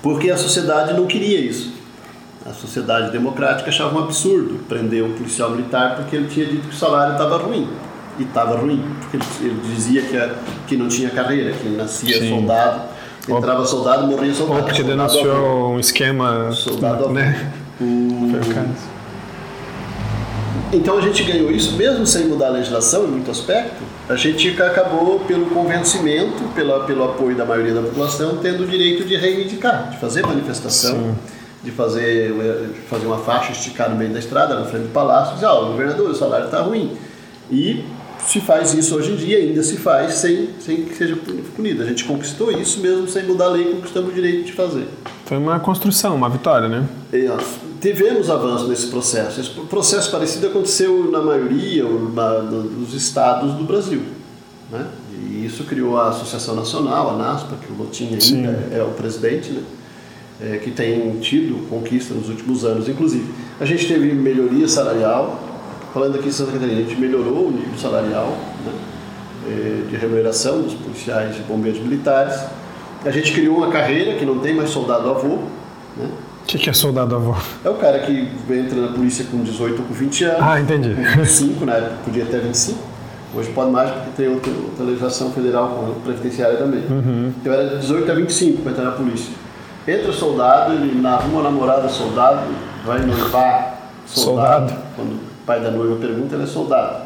[0.00, 1.72] porque a sociedade não queria isso.
[2.46, 6.74] A sociedade democrática achava um absurdo prender um policial militar porque ele tinha dito que
[6.74, 7.68] o salário estava ruim.
[8.16, 10.16] E estava ruim, porque ele, dizia que,
[10.68, 12.28] que não tinha carreira, que ele nascia Sim.
[12.28, 12.82] soldado,
[13.28, 14.60] entrava soldado, morria soldado.
[14.60, 17.52] Ou porque denunciou um esquema, Soldado né?
[17.78, 18.94] Foi o caso.
[20.72, 24.60] Então a gente ganhou isso, mesmo sem mudar a legislação em muito aspecto, a gente
[24.60, 29.90] acabou pelo convencimento, pela, pelo apoio da maioria da população, tendo o direito de reivindicar,
[29.90, 31.14] de fazer manifestação, Sim.
[31.62, 32.32] de fazer,
[32.72, 35.46] de fazer uma faixa esticar no meio da estrada, na frente do palácio, e dizer,
[35.46, 36.96] ó, governador, o salário está ruim.
[37.50, 37.84] E
[38.26, 41.16] se faz isso hoje em dia, ainda se faz sem, sem que seja
[41.56, 41.82] punido.
[41.82, 44.86] A gente conquistou isso mesmo sem mudar a lei, conquistamos o direito de fazer.
[45.26, 46.86] Foi uma construção, uma vitória, né?
[47.12, 47.42] E nós
[47.80, 49.40] tivemos avanço nesse processo.
[49.40, 54.00] Esse processo parecido aconteceu na maioria na- dos estados do Brasil.
[54.72, 54.86] Né?
[55.12, 58.36] E isso criou a Associação Nacional, a NASPA, que o Lotinha Sim.
[58.46, 59.62] ainda é o presidente, né?
[60.40, 63.24] É, que tem tido conquista nos últimos anos, inclusive.
[63.60, 65.43] A gente teve melhoria salarial,
[65.94, 68.72] falando aqui em Santa Catarina, a gente melhorou o nível salarial né?
[69.46, 72.34] É, de remuneração dos policiais e bombeiros militares.
[73.04, 75.38] A gente criou uma carreira que não tem mais soldado avô,
[75.96, 76.08] né?
[76.42, 77.34] O que, que é soldado avô?
[77.64, 80.42] É o cara que entra na polícia com 18 ou com 20 anos.
[80.42, 80.94] Ah, entendi.
[81.14, 82.78] Com 25, na época podia até 25.
[83.34, 86.82] Hoje pode mais porque tem outra, outra legislação federal com previdenciária também.
[87.40, 89.32] Então era de 18 a 25 para entrar na polícia.
[89.88, 92.46] Entra soldado, ele arruma a namorada soldado,
[92.84, 94.70] vai noivar soldado.
[94.70, 94.82] Soldado.
[94.94, 97.04] Quando pai da noiva pergunta, ele é soldado.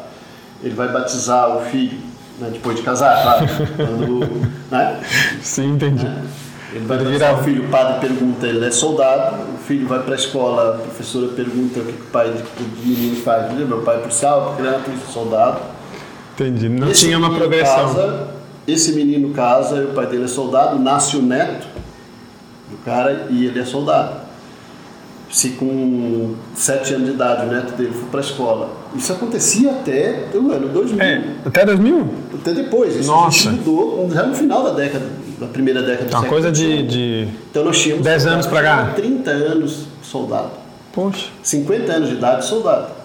[0.63, 1.97] Ele vai batizar o filho,
[2.39, 3.47] né, depois de casar, claro.
[3.77, 4.99] Quando, né?
[5.41, 6.05] Sim, entendi.
[6.71, 9.87] Ele vai Ele batizar vira- o filho, o padre pergunta, ele é soldado, o filho
[9.87, 13.51] vai para a escola, a professora pergunta o que, que o pai do menino faz.
[13.53, 15.59] Meu pai é policial, porque ele era polícia soldado.
[16.35, 16.69] Entendi.
[16.69, 17.75] Não Esse tinha uma progressão.
[17.87, 18.27] Casa,
[18.67, 21.67] esse menino casa, o pai dele é soldado, nasce o neto
[22.69, 24.28] do cara e ele é soldado.
[25.29, 28.69] Se com sete anos de idade o neto dele for para a escola.
[28.95, 31.01] Isso acontecia até o ano 2000.
[31.01, 32.07] É, até 2000?
[32.41, 32.95] Até depois.
[32.95, 33.51] Isso Nossa.
[33.51, 35.05] mudou já no final da década,
[35.39, 37.27] da primeira década do uma coisa de, de.
[37.51, 38.93] Então nós tínhamos 10 anos pra cá.
[38.95, 40.51] 30 anos soldado.
[40.91, 41.27] Poxa.
[41.43, 42.99] 50 anos de idade soldado.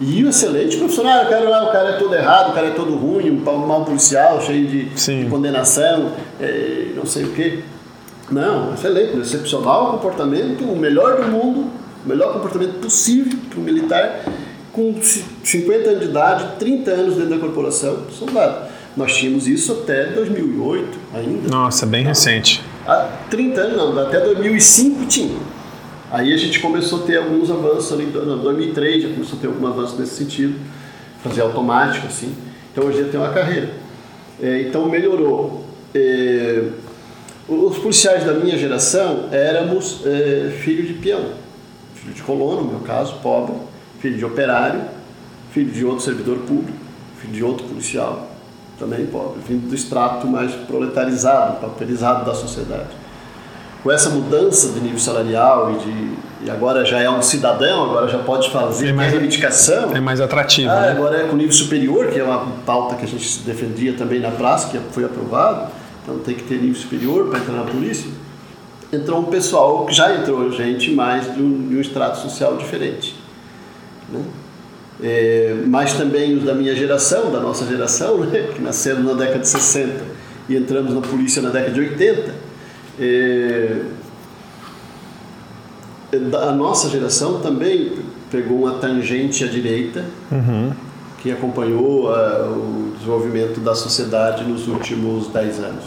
[0.00, 2.66] E um excelente profissional, ah, o cara, lá, o cara é todo errado, o cara
[2.66, 7.62] é todo ruim, um mau policial, cheio de, de condenação, é, não sei o quê.
[8.30, 11.70] Não, excelente, excepcional comportamento, o melhor do mundo,
[12.04, 14.24] o melhor comportamento possível para um militar,
[14.72, 18.68] com ci- 50 anos de idade, 30 anos dentro da corporação, soldado.
[18.96, 21.48] Nós tínhamos isso até 2008 ainda.
[21.50, 22.62] Nossa, bem recente.
[22.86, 25.36] Há 30 anos, não, até 2005 tinha.
[26.10, 29.46] Aí a gente começou a ter alguns avanços ali, em 2003 já começou a ter
[29.48, 30.54] algum avanço nesse sentido,
[31.22, 32.32] fazer automático assim.
[32.72, 33.70] Então hoje eu tenho uma carreira.
[34.40, 35.64] É, então melhorou.
[35.94, 36.62] É,
[37.48, 41.24] os policiais da minha geração éramos é, filho de peão,
[41.94, 43.54] filho de colono, no meu caso, pobre,
[44.00, 44.82] filho de operário,
[45.52, 46.78] filho de outro servidor público,
[47.20, 48.30] filho de outro policial,
[48.78, 53.04] também pobre, vindo do extrato mais proletarizado, pauperizado da sociedade.
[53.82, 58.06] Com essa mudança de nível salarial e de e agora já é um cidadão, agora
[58.06, 59.96] já pode fazer é mais, reivindicação.
[59.96, 60.70] É mais atrativo.
[60.70, 60.90] Ah, né?
[60.90, 64.30] Agora é com nível superior, que é uma pauta que a gente defendia também na
[64.30, 65.72] praça, que foi aprovado.
[66.04, 68.08] Então tem que ter nível superior para entrar na polícia.
[68.92, 73.16] Entrou um pessoal, já entrou gente mais de um, de um extrato social diferente.
[74.12, 74.22] Né?
[75.02, 79.40] É, mas também os da minha geração, da nossa geração, né, que nasceram na década
[79.40, 80.04] de 60
[80.48, 82.34] e entramos na polícia na década de 80,
[83.00, 83.80] é,
[86.48, 87.92] a nossa geração também
[88.30, 90.72] pegou uma tangente à direita, uhum.
[91.22, 95.84] que acompanhou uh, o desenvolvimento da sociedade nos últimos 10 anos.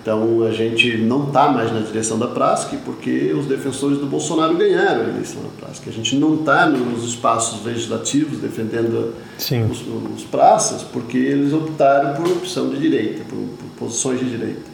[0.00, 4.56] Então a gente não está mais na direção da Prasc porque os defensores do Bolsonaro
[4.56, 5.86] ganharam a eleição da Prasc.
[5.86, 9.82] A gente não está nos espaços legislativos defendendo os,
[10.16, 14.70] os, praças porque eles optaram por opção de direita, por, por posições de direita.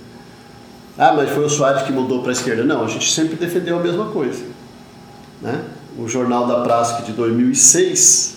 [0.98, 2.64] Ah, mas foi o Soares que mudou para a esquerda.
[2.64, 4.44] Não, a gente sempre defendeu a mesma coisa.
[5.42, 5.62] Né?
[5.98, 8.37] O Jornal da Praça de 2006,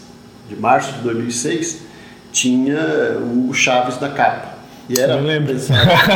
[0.49, 1.88] de março de 2006,
[2.31, 4.59] tinha o Chaves na capa.
[4.87, 5.55] E era, lembro.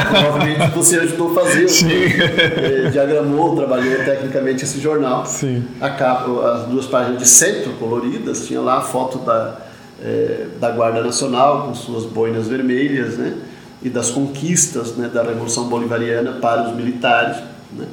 [0.09, 1.91] provavelmente você ajudou a fazer, Sim.
[1.91, 5.25] É, diagramou, trabalhou tecnicamente esse jornal.
[5.25, 5.63] Sim.
[5.79, 9.57] A capa, as duas páginas de centro coloridas, tinha lá a foto da,
[10.03, 13.35] é, da Guarda Nacional com suas boinas vermelhas, né?
[13.83, 17.37] e das conquistas né, da Revolução Bolivariana para os militares,
[17.73, 17.85] né,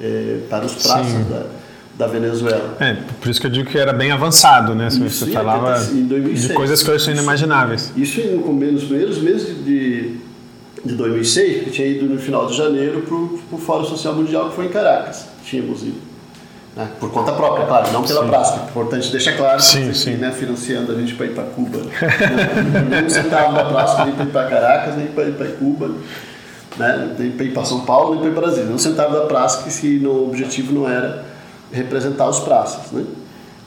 [0.00, 1.46] é, para os praças da,
[1.96, 2.76] da, Venezuela.
[2.80, 4.88] É, por isso que eu digo que era bem avançado, né?
[4.88, 7.92] Isso, você falava de coisas que hoje são inimagináveis.
[7.96, 10.16] Isso, isso nos primeiros meses de,
[10.84, 14.56] de 2006, que tinha ido no final de janeiro para o Fórum Social Mundial, que
[14.56, 15.26] foi em Caracas.
[15.44, 16.16] Tínhamos ido.
[16.76, 16.90] Né?
[17.00, 18.22] Por conta própria, claro, não pela.
[18.26, 20.16] É importante deixar claro sim, que sim.
[20.16, 21.78] Né, financiando a gente para ir para Cuba.
[22.90, 25.90] nem um centavo da prática, nem para ir para Caracas, nem para ir para Cuba,
[26.76, 27.14] né?
[27.18, 28.66] nem para ir para São Paulo, nem para ir para Brasília.
[28.66, 31.24] Nem um centavo da prática se o objetivo não era
[31.72, 32.92] representar os praças.
[32.92, 33.04] Né?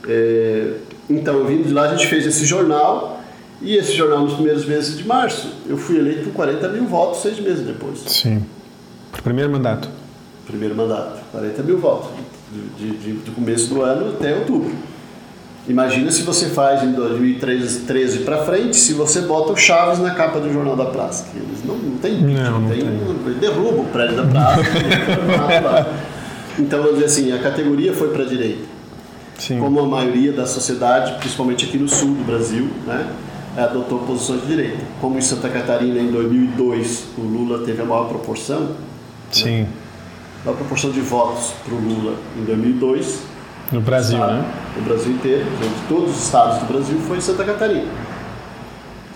[0.08, 0.74] É,
[1.10, 3.20] então, vindo de lá, a gente fez esse jornal.
[3.62, 7.22] E esse jornal, nos primeiros meses de março, eu fui eleito com 40 mil votos
[7.22, 8.00] seis meses depois.
[8.08, 8.46] Sim.
[9.22, 9.90] Primeiro mandato.
[10.48, 12.10] Primeiro mandato, 40 mil votos
[12.78, 14.72] de, de, do começo do ano até outubro.
[15.68, 20.40] Imagina se você faz em 2013 para frente, se você bota o Chaves na capa
[20.40, 21.28] do Jornal da Praça.
[21.36, 23.34] Eles não, não tem não, não tem, tem.
[23.40, 24.64] derruba o prédio da praça.
[26.60, 28.64] então, vamos dizer assim, a categoria foi para a direita.
[29.38, 29.60] Sim.
[29.60, 33.08] Como a maioria da sociedade, principalmente aqui no sul do Brasil, né,
[33.58, 34.84] adotou posições de direita.
[35.00, 38.72] Como em Santa Catarina, em 2002, o Lula teve a maior proporção.
[39.32, 39.62] Sim.
[39.62, 39.68] Né,
[40.46, 43.20] a proporção de votos para o Lula em 2002.
[43.72, 44.46] No Brasil, estado, né?
[44.78, 47.88] No Brasil inteiro, de todos os estados do Brasil, foi em Santa Catarina.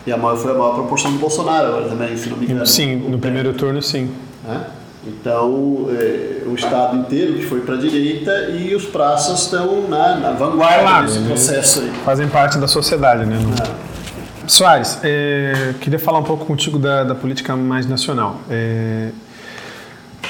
[0.06, 2.68] E a maior, foi a maior proporção do Bolsonaro agora também, se não me engano.
[2.68, 4.12] Sim, no primeiro turno, sim.
[4.48, 4.83] É?
[5.06, 10.16] Então, é, o estado inteiro que foi para a direita e os praças estão na,
[10.16, 11.92] na vanguarda claro, desse processo aí.
[12.06, 13.38] Fazem parte da sociedade, né?
[13.80, 14.48] É.
[14.48, 18.40] Soares, é, queria falar um pouco contigo da, da política mais nacional.
[18.50, 19.10] É,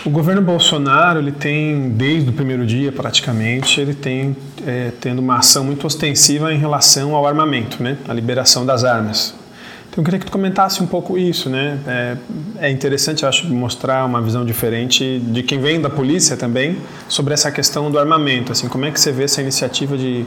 [0.05, 5.37] o governo Bolsonaro, ele tem, desde o primeiro dia praticamente, ele tem é, tendo uma
[5.37, 7.97] ação muito ostensiva em relação ao armamento, né?
[8.07, 9.33] A liberação das armas.
[9.93, 11.77] Então eu queria que tu comentasse um pouco isso, né?
[11.85, 12.17] É,
[12.61, 16.77] é, interessante, acho, mostrar uma visão diferente de quem vem da polícia também
[17.07, 18.51] sobre essa questão do armamento.
[18.51, 20.25] Assim, como é que você vê essa iniciativa de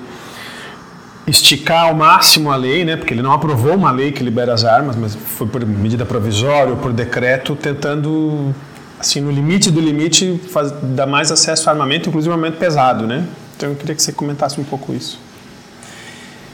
[1.26, 2.94] esticar ao máximo a lei, né?
[2.94, 6.70] Porque ele não aprovou uma lei que libera as armas, mas foi por medida provisória
[6.70, 8.54] ou por decreto, tentando
[9.00, 13.26] assim, no limite do limite, faz, dar mais acesso ao armamento, inclusive armamento pesado, né?
[13.56, 15.25] Então eu queria que você comentasse um pouco isso.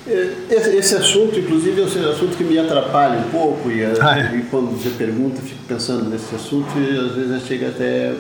[0.07, 4.37] Esse, esse assunto, inclusive, é um assunto que me atrapalha um pouco e, ah, é?
[4.37, 8.15] e quando você pergunta, fico pensando nesse assunto e às vezes chega até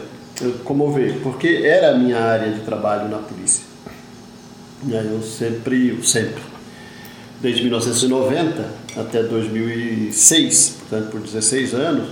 [0.64, 3.64] comover, porque era a minha área de trabalho na polícia.
[4.86, 6.42] E aí eu sempre, sempre,
[7.40, 8.64] desde 1990
[8.96, 12.08] até 2006, portanto por 16 anos,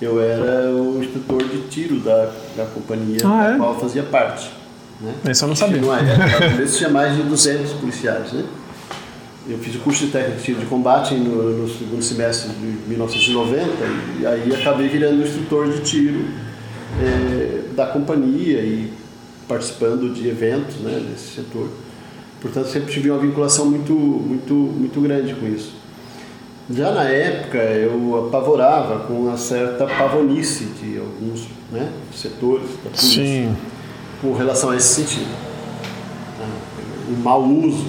[0.00, 3.56] eu era o instrutor de tiro da, da companhia ah, da é?
[3.56, 4.50] qual fazia parte.
[5.00, 5.14] Né?
[5.30, 5.80] Isso eu não sabia.
[5.80, 8.44] Não é, é, tinha mais de 200 policiais, né?
[9.48, 12.88] Eu fiz o curso de técnico de tiro de combate no, no segundo semestre de
[12.88, 13.70] 1990
[14.20, 16.26] e aí acabei virando instrutor de tiro
[17.00, 18.92] é, da companhia e
[19.48, 21.68] participando de eventos né, nesse setor.
[22.40, 25.74] Portanto, sempre tive uma vinculação muito, muito, muito grande com isso.
[26.72, 33.24] Já na época, eu apavorava com uma certa pavonice de alguns né, setores da polícia
[33.24, 33.56] Sim.
[34.22, 35.28] com relação a esse sentido.
[36.38, 36.46] né?
[37.08, 37.86] O mau uso,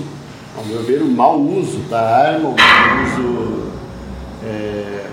[0.61, 3.71] ao meu ver, o mau uso da arma, o mau uso
[4.45, 5.05] é,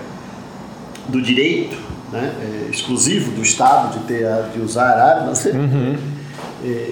[1.07, 1.75] do direito
[2.11, 5.97] né, é, exclusivo do Estado de, ter, de usar armas né,
[6.63, 6.91] é, é,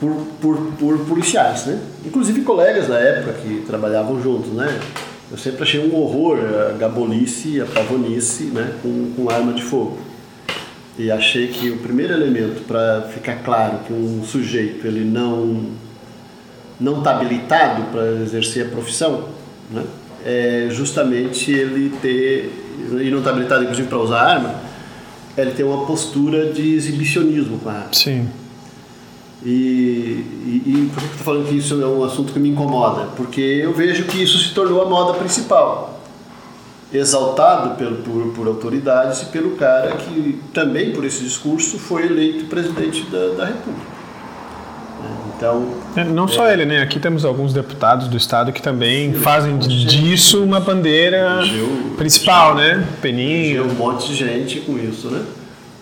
[0.00, 1.66] por, por, por policiais.
[1.66, 1.78] Né?
[2.04, 4.52] Inclusive colegas da época que trabalhavam juntos.
[4.52, 4.80] Né?
[5.30, 6.38] Eu sempre achei um horror
[6.70, 9.98] a gabolice, a pavonice né, com, com arma de fogo.
[10.98, 15.68] E achei que o primeiro elemento para ficar claro que um sujeito ele não
[16.80, 19.24] não está habilitado para exercer a profissão,
[19.70, 19.84] né?
[20.24, 22.52] é justamente ele ter
[23.00, 24.54] e não está habilitado inclusive para usar arma,
[25.36, 27.92] ele ter uma postura de exibicionismo com a arma.
[27.92, 28.28] Sim.
[29.44, 32.50] E, e, e por que eu estou falando que isso é um assunto que me
[32.50, 33.06] incomoda?
[33.16, 36.00] Porque eu vejo que isso se tornou a moda principal.
[36.92, 42.46] Exaltado pelo, por, por autoridades e pelo cara que também, por esse discurso, foi eleito
[42.46, 43.99] presidente da, da República.
[45.40, 45.64] Então,
[45.96, 46.82] É, Não só ele, né?
[46.82, 52.54] Aqui temos alguns deputados do estado que também fazem de- disso uma bandeira Eu- principal,
[52.54, 52.74] né?
[52.74, 53.64] tinha Peninho.
[53.64, 55.22] um monte de gente com isso, né?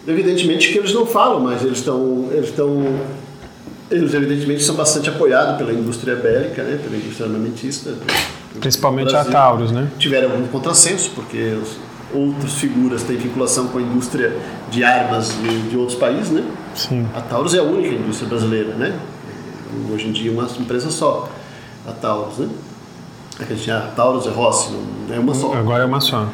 [0.07, 2.87] Evidentemente que eles não falam, mas eles estão, eles estão,
[3.91, 6.79] eles evidentemente são bastante apoiados pela indústria bélica, né?
[6.83, 7.95] Pela indústria armamentista.
[8.61, 9.25] Principalmente a.
[9.25, 9.89] Taurus, né?
[9.99, 11.77] Tiveram algum contrassenso, porque os
[12.15, 14.33] outras figuras têm vinculação com a indústria
[14.71, 16.45] de armas de, de outros países, né?
[16.77, 17.07] Sim.
[17.15, 18.95] A Taurus é a única indústria brasileira, né?
[19.93, 21.29] Hoje em dia é uma empresa só,
[21.87, 22.49] a Taurus, né?
[23.41, 24.71] É a gente- A Taurus é Rossi,
[25.09, 25.53] não é uma só.
[25.55, 26.27] Agora é uma só.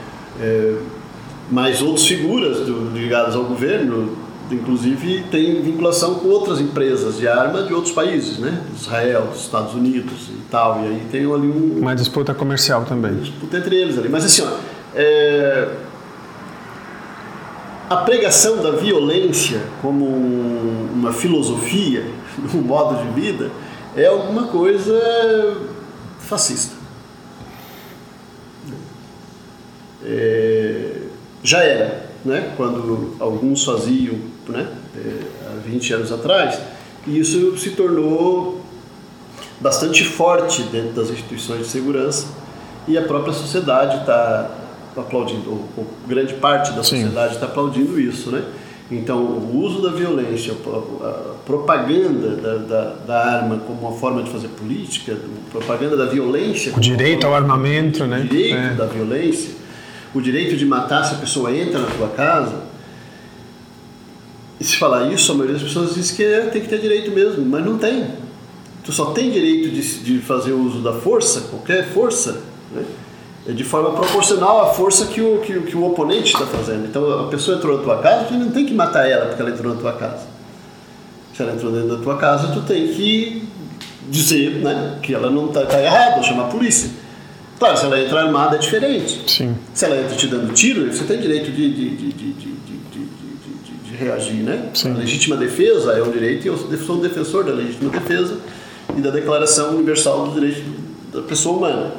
[1.50, 4.16] Mas outras figuras do- ligadas ao governo,
[4.50, 8.62] inclusive, têm vinculação com outras empresas de arma de outros países, né?
[8.74, 10.80] Israel, Estados Unidos e tal.
[10.82, 13.14] E aí tem ali um, Uma disputa comercial também.
[13.16, 14.08] disputa entre eles ali.
[14.08, 14.56] Mas assim, ó,
[14.94, 15.68] é,
[17.94, 22.04] a pregação da violência como um- uma filosofia,
[22.54, 23.50] um modo de vida,
[23.96, 25.56] é alguma coisa
[26.18, 26.74] fascista.
[30.04, 30.92] É,
[31.42, 32.52] já era, né?
[32.56, 34.16] quando alguns faziam
[34.48, 34.68] né?
[34.96, 36.58] é, há 20 anos atrás,
[37.06, 38.60] e isso se tornou
[39.60, 42.26] bastante forte dentro das instituições de segurança
[42.86, 44.50] e a própria sociedade está
[44.96, 48.42] aplaudindo, ou, ou grande parte da sociedade está aplaudindo isso, né?
[48.90, 53.98] Então, o uso da violência, a pro- a propaganda da, da, da arma como uma
[53.98, 56.72] forma de fazer política, a propaganda da violência...
[56.76, 58.20] O direito ao armamento, né?
[58.20, 58.74] O direito É.
[58.74, 59.50] da violência,
[60.14, 62.62] o direito de matar se a pessoa entra na tua casa.
[64.60, 67.10] E se falar isso, a maioria das pessoas diz que é, tem que ter direito
[67.10, 68.06] mesmo, mas não tem.
[68.84, 72.42] Tu só tem direito de, de fazer uso da força, qualquer força,
[72.72, 72.82] né?
[73.46, 76.86] É de forma proporcional à força que o, que, que o oponente está fazendo.
[76.86, 79.50] Então, a pessoa entrou na tua casa, tu não tem que matar ela porque ela
[79.50, 80.26] entrou na tua casa.
[81.34, 83.46] Se ela entrou dentro da tua casa, tu tem que
[84.08, 86.90] dizer né, que ela não está tá errada, chamar a polícia.
[87.58, 89.22] Claro, se ela entra armada é diferente.
[89.30, 89.56] Sim.
[89.72, 92.32] Se ela entra te dando tiro, você tem direito de, de, de, de, de, de,
[92.32, 92.48] de,
[92.92, 94.70] de- de- de reagir, né?
[94.74, 94.92] Sim.
[94.92, 98.38] A legítima defesa é um direito e eu sou um defensor da legítima defesa
[98.96, 100.62] e da Declaração Universal dos Direitos
[101.12, 101.92] da Pessoa Humana.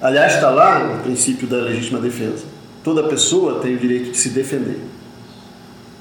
[0.00, 2.44] Aliás, está lá no princípio da legítima defesa.
[2.84, 4.80] Toda pessoa tem o direito de se defender.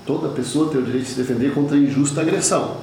[0.06, 2.78] Toda pessoa tem o direito de se defender contra injusta agressão.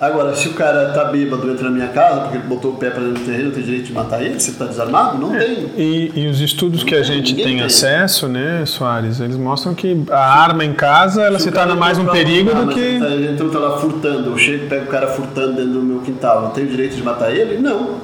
[0.00, 2.88] Agora, se o cara tá bêbado entra na minha casa porque ele botou o pé
[2.88, 4.40] para dentro do terreno, eu tenho direito de matar ele?
[4.40, 5.18] Você está desarmado?
[5.18, 5.70] Não tem.
[5.76, 7.60] E, e os estudos que a gente tem tem.
[7.60, 11.76] acesso, né, Soares, eles mostram que a arma em casa ela Se se o torna
[11.76, 12.80] mais um perigo do que.
[12.80, 16.44] Ele tá, lá furtando, eu chego e pego o cara furtando dentro do meu quintal,
[16.44, 17.58] eu tenho o direito de matar ele?
[17.58, 17.96] Não.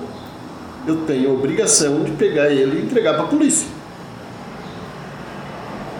[0.86, 3.66] Eu tenho a obrigação de pegar ele e entregar para a polícia.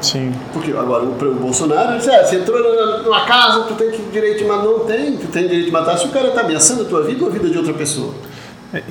[0.01, 0.33] Sim.
[0.53, 4.03] Porque agora o, o Bolsonaro diz, ah, você entrou na- numa casa, tu tem que
[4.13, 4.65] direito de matar.
[4.65, 7.25] Não tem, tu tem direito de matar se o cara está ameaçando a tua vida
[7.25, 8.15] ou a vida de outra pessoa.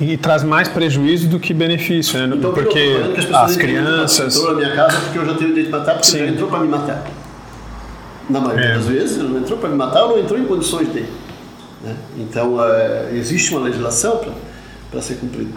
[0.00, 2.34] E traz mais prejuízo do que benefício, né?
[2.36, 3.54] Então, porque eu as de matar.
[3.56, 4.36] crianças.
[4.36, 6.18] Entrou na minha casa porque eu já tenho direito de matar, porque Sim.
[6.18, 7.04] ele entrou para me matar.
[8.28, 8.74] Na maioria É.
[8.74, 11.00] das vezes, ele não entrou para me matar ou não entrou em condições de.
[11.84, 11.94] né?
[12.18, 14.20] Então, é, existe uma legislação
[14.90, 15.50] para ser cumprida.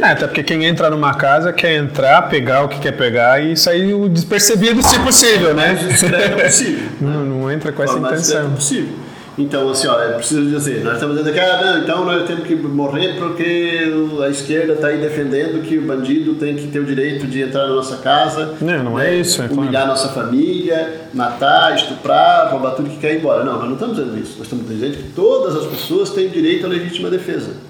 [0.00, 3.56] É, até porque quem entra numa casa quer entrar, pegar o que quer pegar e
[3.56, 5.74] sair o despercebido se possível, né?
[5.74, 6.88] discreto possível.
[7.00, 8.54] Não, não entra com essa forma discreta intenção.
[8.56, 8.92] possível.
[9.38, 12.54] Então, assim, é preciso dizer, nós estamos dizendo que, ah, não, então nós temos que
[12.54, 13.90] morrer porque
[14.22, 17.66] a esquerda está aí defendendo que o bandido tem que ter o direito de entrar
[17.66, 18.54] na nossa casa.
[18.60, 19.88] Não, não é isso, é Humilhar claro.
[19.88, 23.42] nossa família, matar, estuprar, roubar tudo que quer ir embora.
[23.44, 24.34] Não, nós não estamos dizendo isso.
[24.36, 27.69] Nós estamos dizendo que todas as pessoas têm direito à legítima defesa.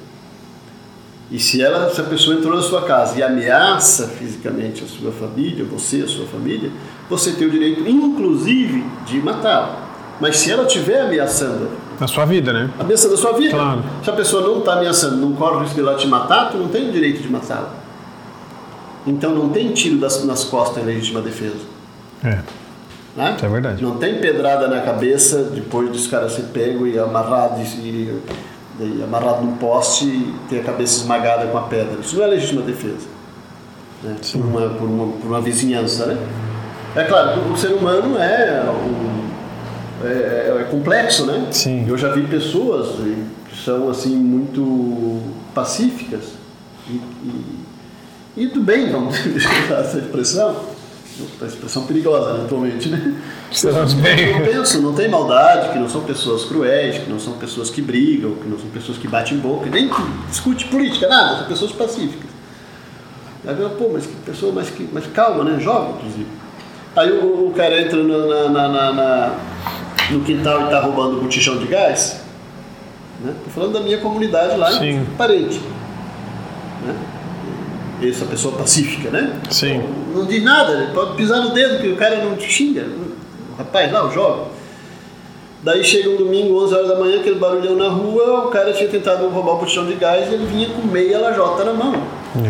[1.30, 5.12] E se, ela, se a pessoa entrou na sua casa e ameaça fisicamente a sua
[5.12, 6.70] família, você, a sua família,
[7.08, 9.88] você tem o direito, inclusive, de matá-la.
[10.20, 11.70] Mas se ela estiver ameaçando,
[12.00, 12.70] Na sua vida, né?
[12.78, 13.82] ameaçando a sua vida, Claro.
[14.02, 16.58] se a pessoa não está ameaçando, não corre o risco de ela te matar, tu
[16.58, 17.74] não tem o direito de matá-la.
[19.06, 21.56] Então não tem tiro das, nas costas em legítima defesa.
[22.24, 22.38] É.
[23.16, 23.34] Né?
[23.36, 23.82] Isso é verdade.
[23.82, 28.14] Não tem pedrada na cabeça depois dos caras ser pego e amarrado e,
[28.84, 32.00] e amarrado num poste e ter a cabeça esmagada com a pedra.
[32.00, 33.06] Isso não é legítima defesa.
[34.02, 34.16] Né?
[34.32, 36.06] Por, uma, por, uma, por uma vizinhança.
[36.06, 36.18] Né?
[36.96, 41.48] É claro, o ser humano é, um, é, é complexo, né?
[41.50, 41.86] Sim.
[41.88, 45.20] Eu já vi pessoas que são assim muito
[45.54, 46.32] pacíficas
[46.88, 47.58] e, e,
[48.36, 50.79] e do bem, vamos usar essa expressão.
[51.18, 53.14] Uma expressão perigosa né, atualmente, né?
[53.50, 54.42] Estamos Eu bem.
[54.42, 58.34] penso, não tem maldade, que não são pessoas cruéis, que não são pessoas que brigam,
[58.36, 62.30] que não são pessoas que batem boca, nem que discute política, nada, são pessoas pacíficas.
[63.46, 65.58] Aí eu, pô, mas que pessoa mais, que, mais calma, né?
[65.60, 66.26] Jovem, inclusive.
[66.96, 69.34] Aí o, o cara entra na, na- na- na-
[70.10, 72.20] no quintal e tá roubando um botijão de gás.
[73.22, 73.34] Né?
[73.44, 75.06] Tô falando da minha comunidade lá, Sim.
[75.18, 75.60] parente.
[76.86, 76.94] Né?
[78.02, 79.40] Essa pessoa pacífica, né?
[79.50, 79.82] Sim.
[80.14, 82.86] Não diz nada, pode pisar no dedo que o cara não te xinga.
[83.52, 84.46] O rapaz lá, o jovem.
[85.62, 88.88] Daí chega um domingo, 11 horas da manhã, aquele barulhão na rua, o cara tinha
[88.88, 91.92] tentado roubar o botijão de gás e ele vinha com meia lajota na mão.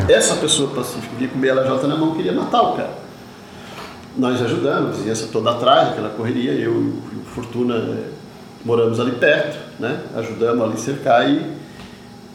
[0.09, 0.12] É.
[0.12, 3.01] Essa pessoa pacífica vinha com meia lajota na mão queria matar o cara.
[4.16, 8.09] Nós ajudamos, a vizinhança toda atrás, aquela correria, eu e o Fortuna eh,
[8.64, 10.01] moramos ali perto, né?
[10.16, 11.42] Ajudamos ali cercar e,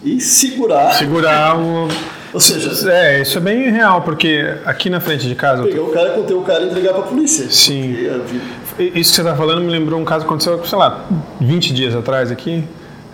[0.03, 0.93] e segurar.
[0.93, 1.87] Segurar o.
[2.35, 5.63] Ou seja, É, isso é bem real, porque aqui na frente de casa.
[5.63, 7.47] tô- pegar o cara, conter o cara e entregar pra polícia.
[7.49, 7.93] Sim.
[7.93, 8.21] Vida-
[8.77, 11.05] Isso que você está falando me lembrou um caso que aconteceu, sei lá,
[11.39, 12.61] 20 dias atrás aqui.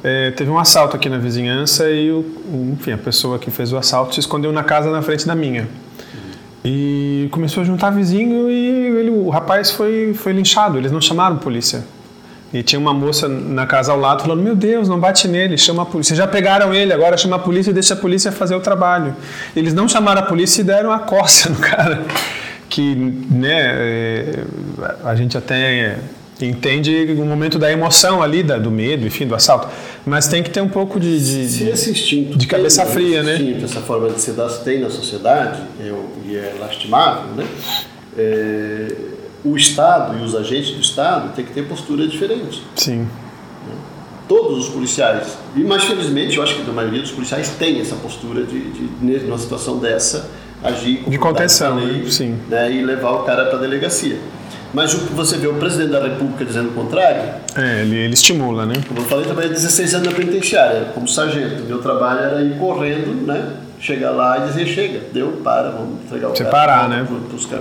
[0.03, 2.25] É, teve um assalto aqui na vizinhança e, o-
[2.73, 5.67] enfim, a pessoa que fez o assalto se escondeu na casa na frente da minha.
[6.65, 11.37] E começou a juntar vizinho e ele, o rapaz foi, foi linchado, eles não chamaram
[11.37, 11.83] polícia.
[12.53, 15.83] E tinha uma moça na casa ao lado falando: Meu Deus, não bate nele, chama
[15.83, 16.15] a polícia.
[16.15, 19.15] Já pegaram ele, agora chama a polícia e deixa a polícia fazer o trabalho.
[19.55, 22.03] Eles não chamaram a polícia e deram a coça no cara.
[22.69, 24.43] Que, né, é,
[25.03, 25.97] a gente até
[26.41, 29.67] entende o momento da emoção ali, da- do medo, enfim, do assalto.
[30.05, 31.19] Mas tem que ter um pouco de.
[31.19, 33.35] de- Se esse instinto de cabeça tem, fria, esse né?
[33.35, 37.45] instinto, essa forma de se dar tem na sociedade o- e é lastimável, né?
[38.17, 38.87] É,
[39.43, 42.63] o Estado e os agentes do Estado têm que ter postura diferente.
[42.75, 43.07] Sim,
[44.27, 47.95] Todos os policiais, e mais felizmente, eu acho que a maioria dos policiais tem essa
[47.97, 50.29] postura de, de numa situação dessa,
[50.63, 52.05] agir com De contenção, né?
[52.09, 52.37] Sim.
[52.47, 54.17] né, e levar o cara para a delegacia.
[54.73, 57.21] Mas o que você vê o presidente da República dizendo o contrário,
[57.57, 58.75] é, ele, ele estimula, né?
[58.87, 61.63] como eu falei, eu trabalhei 16 anos na penitenciária, como sargento.
[61.63, 63.51] Meu trabalho era ir correndo, né?
[63.81, 67.07] Chegar lá e dizer, chega, deu, para, vamos entregar o Separar, cara né?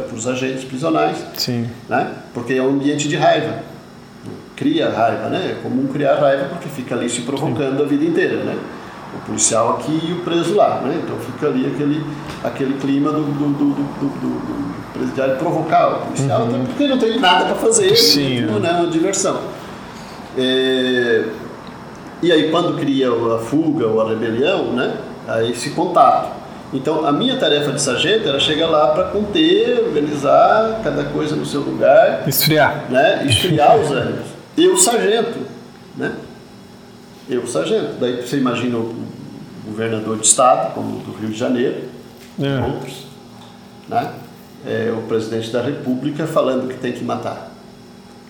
[0.06, 1.66] para os agentes prisionais, Sim.
[1.88, 2.08] né?
[2.34, 3.54] Porque é um ambiente de raiva.
[4.54, 5.52] Cria raiva, né?
[5.58, 8.54] É comum criar raiva porque fica ali se provocando a vida inteira, né?
[9.16, 11.00] O policial aqui e o preso lá, né?
[11.02, 12.04] Então fica ali aquele,
[12.44, 17.18] aquele clima do, do, do, do, do- presidiário provocar o policial, até porque não tem
[17.18, 17.96] nada para fazer, Uhum.
[17.96, 18.68] Sim, né?
[18.68, 18.72] é.
[18.82, 19.40] uma diversão.
[20.36, 21.24] É,
[22.22, 24.94] e aí quando cria a fuga ou a rebelião, né?
[25.30, 26.28] Aí esse contato.
[26.72, 31.44] Então a minha tarefa de sargento era chegar lá para conter, organizar cada coisa no
[31.44, 32.84] seu lugar, Esfriar.
[32.90, 33.24] né?
[33.26, 34.26] Esfriar os ânimos.
[34.56, 35.38] Eu sargento,
[35.96, 36.12] né?
[37.28, 37.94] Eu sargento.
[38.00, 38.94] Daí você imagina o
[39.66, 41.82] governador de estado, como do Rio de Janeiro,
[42.40, 42.60] É.
[42.64, 43.06] outros,
[43.88, 44.10] né?
[44.66, 47.50] É, o presidente da República falando que tem que matar.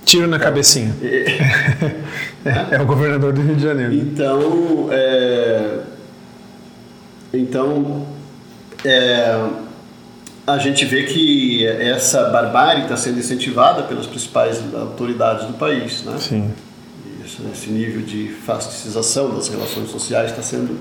[0.04, 0.94] Tiro na cabecinha.
[1.02, 3.92] É, é o governador do Rio de Janeiro.
[3.94, 5.78] Então, é,
[7.32, 8.06] então
[8.84, 9.48] é,
[10.46, 16.16] a gente vê que essa barbárie está sendo incentivada pelas principais autoridades do país, né?
[16.18, 16.50] Sim.
[17.24, 20.78] Esse, esse nível de fasticização das relações sociais está sendo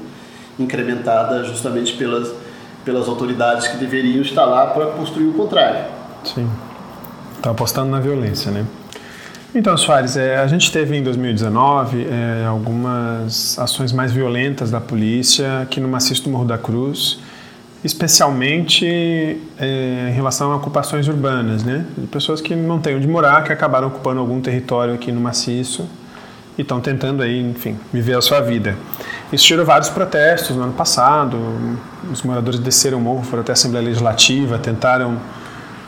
[0.58, 2.34] incrementada justamente pelas,
[2.84, 5.86] pelas autoridades que deveriam estar lá para construir o contrário.
[6.24, 6.50] Sim.
[7.38, 8.66] Está apostando na violência, né?
[9.54, 15.62] Então, Soares, é, a gente teve em 2019 é, algumas ações mais violentas da polícia
[15.64, 17.20] aqui no maciço do Morro da Cruz,
[17.84, 18.86] especialmente
[19.60, 21.84] é, em relação a ocupações urbanas, né?
[21.98, 25.90] De pessoas que não têm onde morar, que acabaram ocupando algum território aqui no maciço
[26.56, 28.78] e estão tentando aí, enfim, viver a sua vida.
[29.34, 31.40] Isso gerou vários protestos no ano passado.
[32.12, 35.18] Os moradores desceram o morro, foram até a Assembleia Legislativa, tentaram,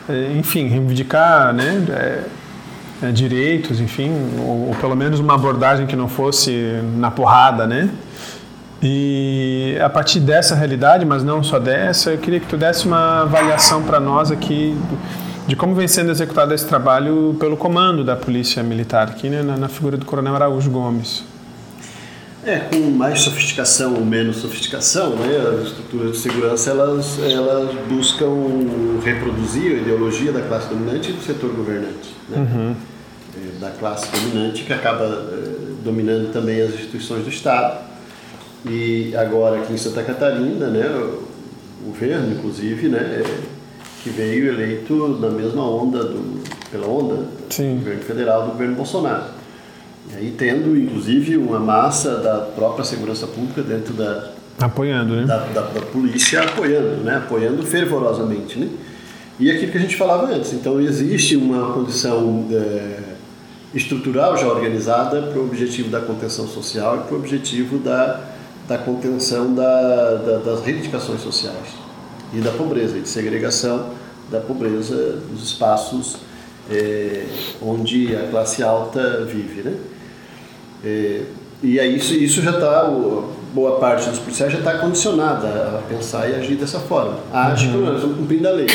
[0.08, 2.24] eh, enfim, reivindicar, né,
[3.02, 7.90] é, direitos, enfim, ou, ou, pelo menos uma abordagem que não fosse na porrada, né?
[8.82, 13.22] E a partir dessa realidade, mas não só dessa, eu queria que tu desse uma
[13.22, 14.76] avaliação para nós aqui
[15.46, 19.56] de como vem sendo executado esse trabalho pelo comando da Polícia Militar aqui, né, na,
[19.56, 21.24] na figura do Coronel Araújo Gomes.
[22.44, 28.26] É, com mais sofisticação ou menos sofisticação, né, as estruturas de segurança elas, elas buscam
[29.04, 32.16] reproduzir a ideologia da classe dominante e do setor governante.
[32.28, 32.38] Né?
[32.38, 32.76] Uhum.
[33.34, 37.80] É, da classe dominante que acaba é, dominando também as instituições do Estado.
[38.68, 43.40] E agora aqui em Santa Catarina, né, o governo, inclusive, né, é,
[44.02, 47.76] que veio eleito na mesma onda, do, pela onda Sim.
[47.76, 49.24] do governo federal do governo Bolsonaro.
[50.10, 54.30] E aí tendo, inclusive, uma massa da própria segurança pública dentro da...
[54.60, 55.24] Apoiando, né?
[55.24, 57.16] Da, da, da polícia apoiando, né?
[57.16, 58.68] Apoiando fervorosamente, né?
[59.40, 60.52] E aquilo que a gente falava antes.
[60.52, 63.11] Então, existe uma condição é,
[63.74, 68.20] estrutural já organizada para o objetivo da contenção social e para o objetivo da,
[68.68, 71.68] da contenção da, da, das reivindicações sociais
[72.32, 73.90] e da pobreza, e de segregação
[74.30, 76.16] da pobreza nos espaços
[76.70, 77.26] é,
[77.60, 79.76] onde a classe alta vive, né?
[80.84, 81.22] É,
[81.62, 82.90] e aí isso, isso já está,
[83.54, 87.18] boa parte dos policiais já está condicionada a pensar e agir dessa forma.
[87.32, 87.72] Acha uhum.
[87.72, 88.66] que nós estamos cumprindo a lei.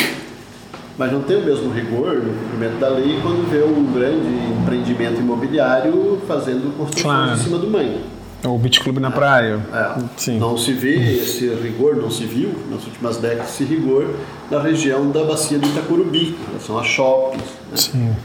[0.97, 4.27] Mas não tem o mesmo rigor no cumprimento da lei quando vê um grande
[4.61, 7.33] empreendimento imobiliário fazendo construção claro.
[7.33, 8.01] em cima do manho.
[8.43, 9.59] O beach club na praia.
[9.73, 10.31] É.
[10.31, 14.07] Não se vê esse rigor, não se viu nas últimas décadas esse rigor
[14.49, 17.43] na região da bacia do Itacurubi, em relação a shoppings.
[17.71, 17.77] Né?
[17.77, 18.15] Sim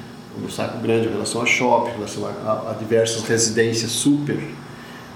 [0.40, 4.36] no Saco Grande em relação a shopping, em relação a, a diversas residências super,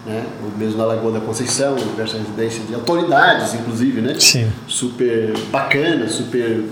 [0.04, 0.24] né?
[0.42, 4.14] ou mesmo na Lagoa da Conceição, diversas residências de autoridades, inclusive, né?
[4.18, 4.50] Sim.
[4.68, 6.64] super bacanas, super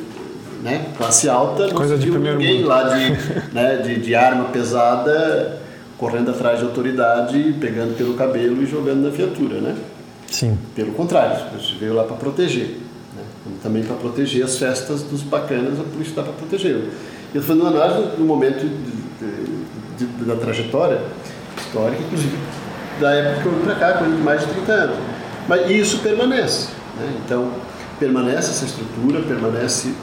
[0.65, 0.87] né?
[0.97, 2.69] classe alta, não Coisa se viu ninguém mundo.
[2.69, 3.11] lá de,
[3.53, 3.77] né?
[3.77, 5.61] de, de arma pesada
[5.99, 9.77] correndo atrás de autoridade, pegando pelo cabelo e jogando na viatura, né?
[10.29, 10.59] Sim.
[10.75, 12.79] Pelo contrário, a gente veio lá para proteger.
[13.15, 13.23] Né?
[13.63, 16.73] Também para proteger as festas dos bacanas, a polícia dá para proteger.
[16.73, 16.89] Eu
[17.41, 21.01] estou fazendo uma análise do momento de, de, da trajetória
[21.57, 22.37] histórica, inclusive
[23.01, 24.97] da época que eu vim para cá, de mais de 30 anos.
[25.47, 26.69] Mas isso permanece.
[26.99, 27.13] Né?
[27.25, 27.51] Então,
[28.01, 29.95] permanece essa estrutura, permanece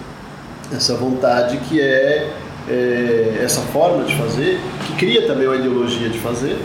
[0.75, 2.33] essa vontade que é,
[2.69, 6.57] é, essa forma de fazer, que cria também uma ideologia de fazer,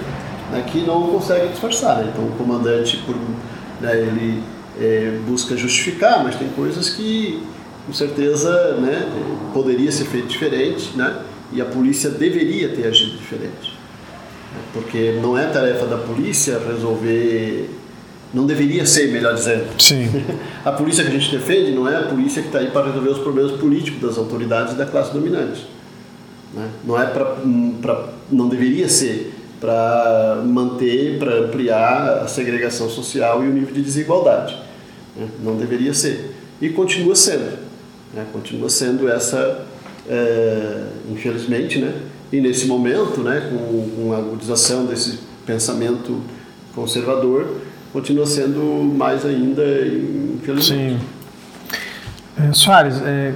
[0.51, 1.99] né, que não consegue disfarçar.
[1.99, 2.11] Né?
[2.13, 3.17] Então, o comandante, por,
[3.81, 4.43] né, ele
[4.81, 7.43] é, busca justificar, mas tem coisas que
[7.87, 9.09] com certeza né,
[9.55, 13.77] poderia ser feito diferente né, e a polícia deveria ter agido diferente.
[14.73, 17.71] Porque não é tarefa da polícia resolver.
[18.37, 19.65] Não deveria ser, melhor dizendo.
[19.81, 20.11] Sim.
[20.63, 23.09] a polícia que a gente defende não é a polícia que está aí para resolver
[23.09, 25.67] os problemas políticos das autoridades e da classe dominante.
[26.53, 26.69] Né?
[26.85, 27.35] Não é para.
[28.31, 34.55] Não deveria ser para manter, para ampliar a segregação social e o nível de desigualdade.
[35.17, 35.29] Né?
[35.43, 36.35] Não deveria ser.
[36.61, 37.59] E continua sendo.
[38.13, 38.27] Né?
[38.35, 39.65] Continua sendo essa,
[40.07, 42.03] é, infelizmente, né?
[42.31, 46.21] e nesse momento, né, com, com a agudização desse pensamento
[46.75, 47.47] conservador,
[47.97, 48.61] continua sendo
[48.95, 49.63] mais ainda,
[50.35, 50.99] infelizmente.
[50.99, 51.01] Sim.
[52.37, 53.33] É, Soares, é,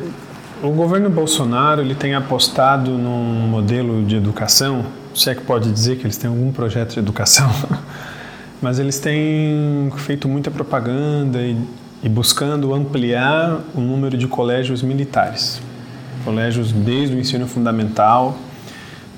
[0.63, 4.85] o governo Bolsonaro ele tem apostado num modelo de educação,
[5.15, 7.51] se é que pode dizer que eles têm algum projeto de educação,
[8.61, 11.57] mas eles têm feito muita propaganda e
[12.03, 15.61] e buscando ampliar o número de colégios militares.
[16.25, 18.39] Colégios desde o ensino fundamental,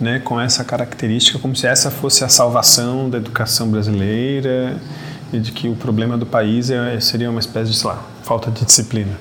[0.00, 4.76] né, com essa característica, como se essa fosse a salvação da educação brasileira
[5.32, 8.50] e de que o problema do país é, seria uma espécie de, sei lá, falta
[8.50, 9.12] de disciplina.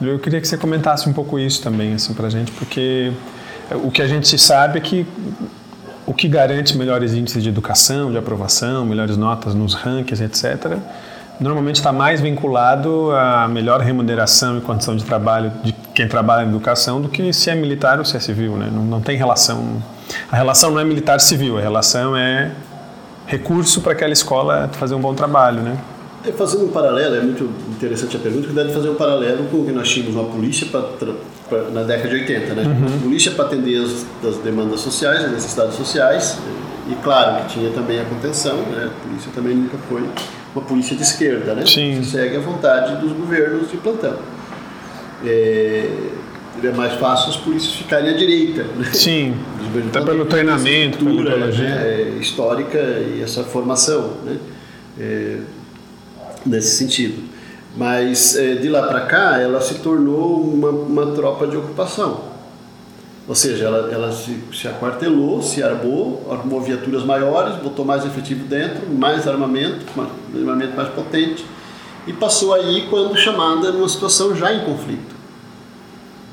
[0.00, 3.12] Eu queria que você comentasse um pouco isso também, assim, para a gente, porque
[3.82, 5.06] o que a gente sabe é que
[6.06, 10.78] o que garante melhores índices de educação, de aprovação, melhores notas nos rankings, etc.,
[11.40, 16.48] normalmente está mais vinculado à melhor remuneração e condição de trabalho de quem trabalha em
[16.48, 18.68] educação do que se é militar ou se é civil, né?
[18.70, 19.82] Não, não tem relação.
[20.30, 22.52] A relação não é militar-civil, a relação é
[23.26, 25.78] recurso para aquela escola fazer um bom trabalho, né?
[26.26, 29.58] É, fazendo um paralelo, é muito interessante a pergunta, que deve fazer um paralelo com
[29.58, 32.62] o que nós tínhamos na polícia pra, pra, na década de 80, né?
[32.62, 33.00] Uhum.
[33.00, 36.38] Polícia para atender as, as, demandas sociais, as necessidades sociais,
[36.90, 38.90] e claro que tinha também a contenção, né?
[38.90, 40.02] A polícia também nunca foi
[40.54, 41.66] uma polícia de esquerda, né?
[41.66, 42.02] Sim.
[42.02, 44.16] Segue a vontade dos governos de plantão.
[45.26, 45.90] É,
[46.62, 48.62] é mais fácil os polícias ficarem à direita.
[48.62, 48.90] Né?
[48.92, 49.34] Sim,
[49.88, 51.68] Até pelo treinamento, pela ideologia.
[51.68, 54.38] né, histórica e essa formação, né?
[54.98, 55.38] É,
[56.46, 57.22] nesse sentido.
[57.76, 62.32] Mas é, de lá para cá ela se tornou uma, uma tropa de ocupação.
[63.26, 68.44] Ou seja, ela, ela se, se aquartelou, se armou, armou viaturas maiores, botou mais efetivo
[68.44, 71.44] dentro, mais armamento, mais, armamento mais potente,
[72.06, 75.13] e passou aí quando chamada numa situação já em conflito.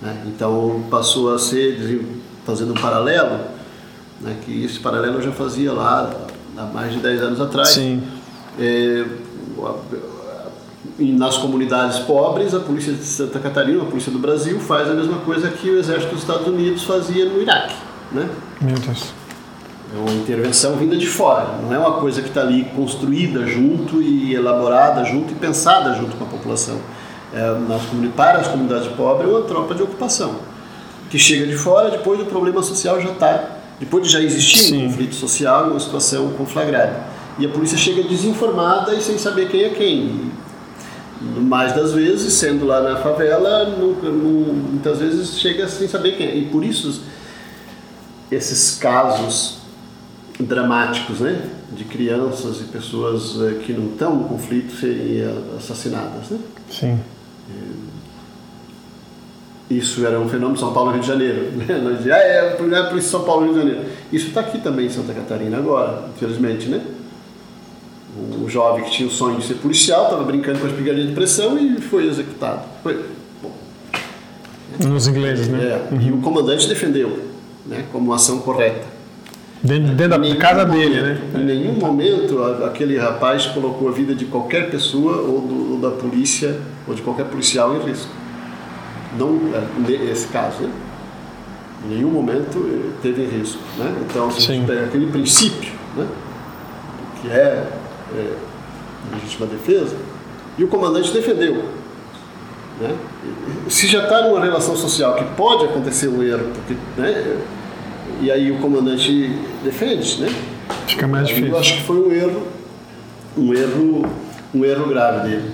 [0.02, 0.24] Né?
[0.26, 2.04] Então passou a ser,
[2.46, 3.40] fazendo um paralelo,
[4.20, 6.12] né, que esse paralelo eu já fazia lá
[6.58, 7.70] há mais de 10 anos atrás.
[7.70, 8.02] Sim.
[8.60, 9.06] É,
[11.00, 15.18] nas comunidades pobres, a polícia de Santa Catarina, a polícia do Brasil, faz a mesma
[15.20, 17.76] coisa que o exército dos Estados Unidos fazia no Iraque.
[18.12, 18.30] Né?
[18.60, 19.14] Meu Deus.
[19.94, 24.02] É uma intervenção vinda de fora, não é uma coisa que está ali construída junto
[24.02, 26.80] e elaborada junto e pensada junto com a população.
[27.34, 30.36] É, para as comunidades pobres é uma tropa de ocupação,
[31.10, 34.86] que chega de fora depois do problema social já está, depois de já existir Sim.
[34.86, 36.94] um conflito social, uma situação conflagrada.
[37.40, 40.32] E a polícia chega desinformada e sem saber quem é quem.
[41.22, 46.28] Mais das vezes, sendo lá na favela, nunca- nu- muitas vezes chega sem saber quem
[46.28, 46.36] é.
[46.36, 47.02] E por isso
[48.30, 49.60] esses casos
[50.40, 56.30] dramáticos, né, de crianças e pessoas eh, que não estão no conflito serem eh, assassinadas,
[56.32, 56.40] né?
[56.70, 57.00] Sim.
[59.70, 61.52] Isso era um fenômeno São Paulo e Rio de Janeiro.
[61.56, 61.78] Né?
[61.82, 63.90] Nós dizíamos, ah, é, é por São Paulo e Rio de Janeiro.
[64.12, 66.82] Isso está aqui também em Santa Catarina agora, infelizmente, né?
[68.18, 71.16] Um jovem que tinha o sonho de ser policial, estava brincando com as pigadinhas de
[71.16, 72.64] pressão e foi executado.
[72.84, 73.06] Foi.
[73.42, 73.54] Bom,
[74.86, 75.64] Nos ingleses, né?
[75.64, 77.30] é, E o comandante defendeu,
[77.66, 78.86] né, como uma ação correta.
[79.64, 81.40] Dentro, dentro Em da casa dele, momento- né?
[81.42, 85.92] Em nenhum momento aquele rapaz colocou a vida de qualquer pessoa ou, do- ou da
[85.92, 88.10] polícia ou de qualquer policial em risco.
[89.20, 90.72] Não é, nesse caso, né?
[91.86, 93.94] Em nenhum momento eh, teve risco, né?
[94.10, 94.64] Então, se Sim.
[94.66, 96.08] pega aquele princípio, né?
[97.22, 97.68] Que é,
[98.16, 98.34] é
[99.14, 99.96] legítima defesa,
[100.58, 101.64] e o comandante defendeu.
[102.80, 102.96] Né?
[103.70, 107.38] Se já está numa relação social que pode acontecer um erro, porque, né?
[108.20, 109.32] E aí o comandante
[109.64, 110.30] defende, né?
[110.88, 111.60] Fica mais Aí Eu difícil.
[111.60, 112.48] acho que foi um erro,
[113.38, 114.06] um erro,
[114.54, 115.52] um erro grave dele.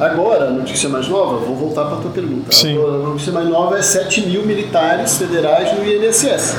[0.00, 2.52] Agora, a notícia mais nova, vou voltar para a tua pergunta.
[2.52, 2.76] Sim.
[2.78, 6.54] Agora, A notícia mais nova é 7 mil militares federais no INSS.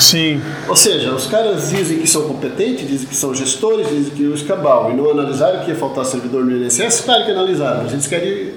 [0.00, 0.40] Sim.
[0.68, 4.34] Ou seja, os caras dizem que são competentes, dizem que são gestores, dizem que o
[4.34, 8.08] escabau, e não analisaram que ia faltar servidor no INSS, claro que analisaram, mas eles
[8.08, 8.54] querem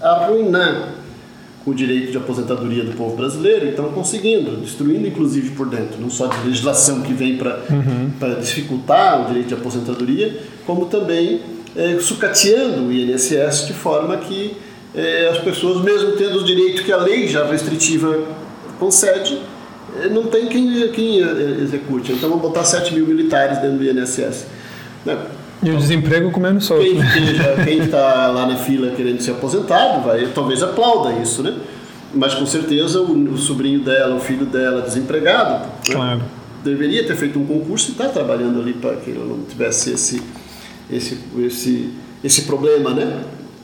[0.00, 0.88] arruinar
[1.66, 6.10] o direito de aposentadoria do povo brasileiro e estão conseguindo, destruindo inclusive por dentro, não
[6.10, 11.40] só de legislação que vem para dificultar o direito de aposentadoria, como também
[11.76, 14.56] eh, sucateando o INSS de forma que
[14.94, 18.24] eh, as pessoas, mesmo tendo o direito que a lei já restritiva
[18.78, 19.40] concede,
[20.02, 21.18] eh, não tem quem, quem
[21.62, 22.12] execute.
[22.12, 24.46] Então vamos botar 7 mil militares dentro do INSS.
[25.04, 25.18] Né?
[25.64, 26.84] E o desemprego comendo solto.
[26.84, 27.06] Quem né?
[27.06, 31.54] esteja- quem está lá na fila querendo ser aposentado, vai, talvez aplauda isso, né?
[32.14, 35.72] Mas com certeza o, o sobrinho dela, o filho dela, desempregado, né?
[35.90, 36.22] Claro.
[36.62, 40.22] deveria ter feito um concurso e está trabalhando ali para que ela não tivesse esse,
[40.90, 41.90] esse, esse,
[42.22, 43.22] esse problema, né?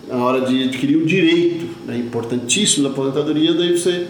[0.08, 1.96] Na hora de adquirir o direito, né?
[1.96, 4.08] importantíssimo da aposentadoria, daí você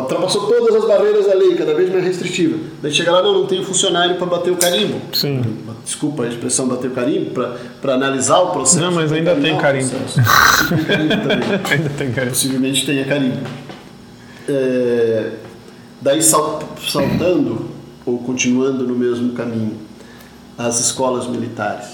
[0.00, 2.56] ultrapassou todas as barreiras da lei, cada vez mais restritiva.
[2.82, 5.00] Daí chega lá, não, não tenho funcionário para bater o carimbo.
[5.12, 5.42] Sim.
[5.84, 7.30] Desculpa a expressão bater o carimbo,
[7.80, 8.80] para analisar o processo.
[8.84, 9.90] Não, mas ainda tem carimbo.
[10.68, 12.28] Tem carimbo também Ainda tem cara.
[12.28, 13.38] possivelmente tenha carimbo.
[14.48, 15.30] É,
[16.00, 17.70] daí sal- saltando
[18.04, 19.76] ou continuando no mesmo caminho,
[20.58, 21.86] as escolas militares.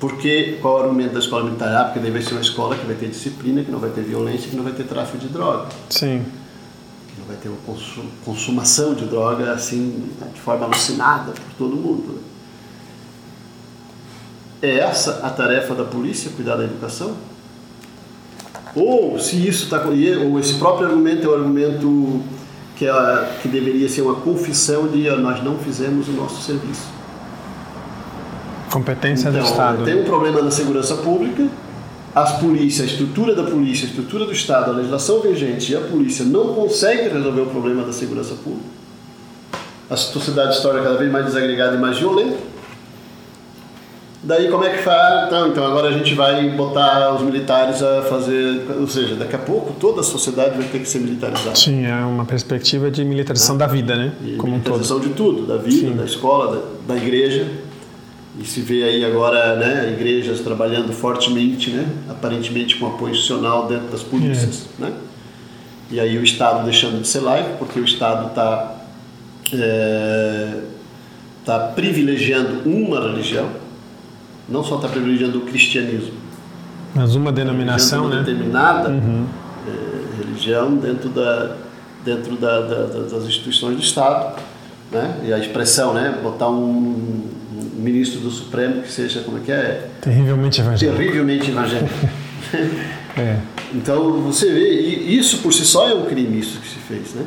[0.00, 1.74] Porque qual é o argumento da escola militar?
[1.74, 4.02] Ah, porque daí vai ser uma escola que vai ter disciplina, que não vai ter
[4.02, 6.22] violência, que não vai ter tráfico de droga, Sim.
[7.28, 12.14] Vai ter uma consu- consumação de droga assim de forma alucinada por todo mundo.
[12.14, 12.20] né?
[14.62, 17.12] É essa a tarefa da polícia, cuidar da educação?
[18.74, 19.80] Ou se isso está
[20.24, 22.20] ou esse próprio argumento é o argumento
[22.76, 26.86] que, é, que deveria ser uma confissão de ah, nós não fizemos o nosso serviço.
[28.70, 29.84] Competência do Então, Estado.
[29.84, 31.46] tem um problema na segurança pública,
[32.22, 35.80] as polícias, a estrutura da polícia, a estrutura do Estado, a legislação vigente e a
[35.80, 38.66] polícia não conseguem resolver o problema da segurança pública.
[39.88, 42.36] A sociedade se torna cada vez mais desagregada e mais violenta.
[44.22, 45.26] Daí como é que faz?
[45.26, 49.38] Então, então agora a gente vai botar os militares a fazer, ou seja, daqui a
[49.38, 51.54] pouco toda a sociedade vai ter que ser militarizada.
[51.54, 54.12] Sim, é uma perspectiva de militarização da vida, né?
[54.22, 54.78] E Como um todo.
[54.80, 55.96] militarização de tudo, da vida, Sim.
[55.96, 57.46] da escola, da, da igreja.
[58.40, 63.88] E se vê aí agora né, igrejas trabalhando fortemente, né, aparentemente com apoio institucional dentro
[63.88, 64.66] das polícias.
[64.78, 64.82] É.
[64.84, 64.92] Né?
[65.90, 68.74] E aí o Estado deixando de ser laico, porque o Estado está
[69.52, 70.60] é,
[71.44, 73.48] tá privilegiando uma religião,
[74.48, 76.12] não só está privilegiando o cristianismo,
[76.94, 78.22] Mas uma denominação, uma né?
[78.22, 81.56] determinada é, religião dentro, da,
[82.04, 84.36] dentro da, da- da- das instituições do Estado.
[84.92, 85.20] Né?
[85.26, 86.18] E a expressão, né?
[86.22, 87.24] botar um
[87.78, 89.88] ministro do Supremo que seja, como é que é?
[90.00, 90.98] Terrivelmente evangélico.
[90.98, 91.94] Terrivelmente evangélico.
[93.18, 93.40] É.
[93.74, 97.24] Então você vê, isso por si só é um crime, isso que se fez, né?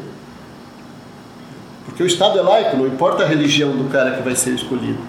[1.86, 5.00] Porque o Estado é laico, não importa a religião do cara que vai ser escolhido.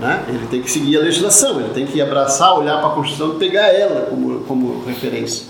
[0.00, 0.24] Né?
[0.28, 3.38] Ele tem que seguir a legislação, ele tem que abraçar, olhar para a Constituição e
[3.38, 5.46] pegar ela como, como referência.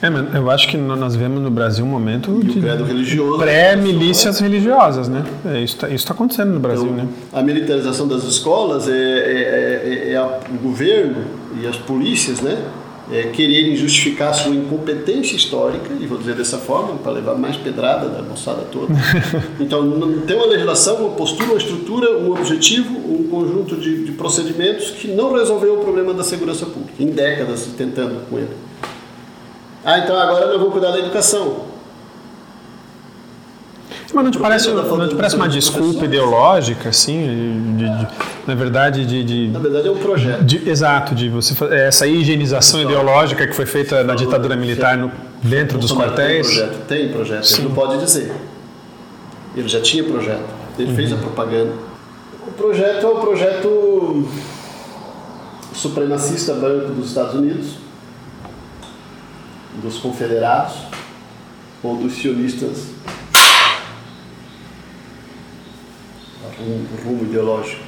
[0.00, 3.38] É, mas eu acho que nós vemos no Brasil um momento de religioso.
[3.38, 5.24] pré-milícias religiosas, né?
[5.44, 7.08] É, isso está acontecendo no Brasil, Então, né?
[7.32, 11.16] A militarização das escolas é, é- é- é a- o governo
[11.60, 12.56] e as polícias, né?
[13.10, 18.06] é, quererem justificar sua incompetência histórica, e vou dizer dessa forma, para levar mais pedrada
[18.06, 18.92] da moçada toda.
[19.58, 24.12] Então, não- tem uma legislação, uma postura, uma estrutura, um objetivo, um conjunto de, de
[24.12, 28.50] procedimentos que não resolveu o problema da segurança pública, em décadas tentando com ele.
[29.84, 31.68] Ah, então agora nós vamos cuidar da educação.
[34.12, 37.76] Mas não te parece, não te parece uma desculpa ideológica, assim?
[37.76, 38.08] de- de-
[38.46, 40.42] na verdade, de, de- Na verdade, é um projeto.
[40.44, 45.12] de- exato, de você fa- essa higienização ideológica que foi feita na ditadura militar no-
[45.42, 46.46] dentro dos quartéis.
[46.48, 47.52] Tem projeto, tem projeto.
[47.54, 48.32] Ele não pode dizer.
[49.54, 50.44] Ele já tinha projeto.
[50.78, 51.72] Ele fez a propaganda.
[52.46, 54.28] O projeto é o projeto
[55.74, 57.72] supremacista branco dos Estados Unidos,
[59.82, 60.76] dos confederados
[61.82, 62.88] ou dos sionistas.
[66.60, 67.82] Um rumo ideológico.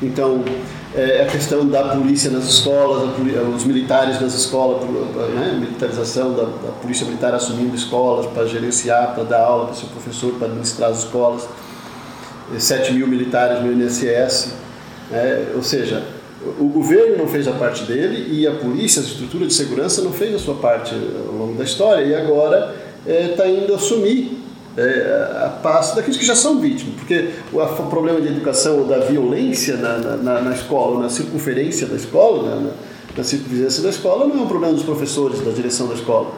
[0.00, 0.42] Então,
[0.94, 3.10] é a questão da polícia nas escolas,
[3.54, 4.88] os militares nas escolas,
[5.34, 5.58] né?
[5.60, 10.32] militarização da, da polícia militar assumindo escolas para gerenciar, para dar aula, para ser professor,
[10.34, 11.48] para administrar as escolas.
[12.56, 14.54] 7 mil militares no INSS.
[15.10, 15.52] né?
[15.54, 16.02] ou seja,
[16.60, 20.12] o governo não fez a parte dele e a polícia, a estrutura de segurança, não
[20.12, 20.94] fez a sua parte
[21.28, 22.74] ao longo da história e agora
[23.06, 24.38] está indo assumir
[24.76, 26.94] é, a passo daqueles que já são vítimas.
[26.96, 31.86] Porque o, o problema de educação ou da violência na, na- na, escola, na circunferência
[31.88, 32.70] da escola, na, na,
[33.16, 36.30] na circunvizinhança da escola, não é um problema dos professores, da direção da escola.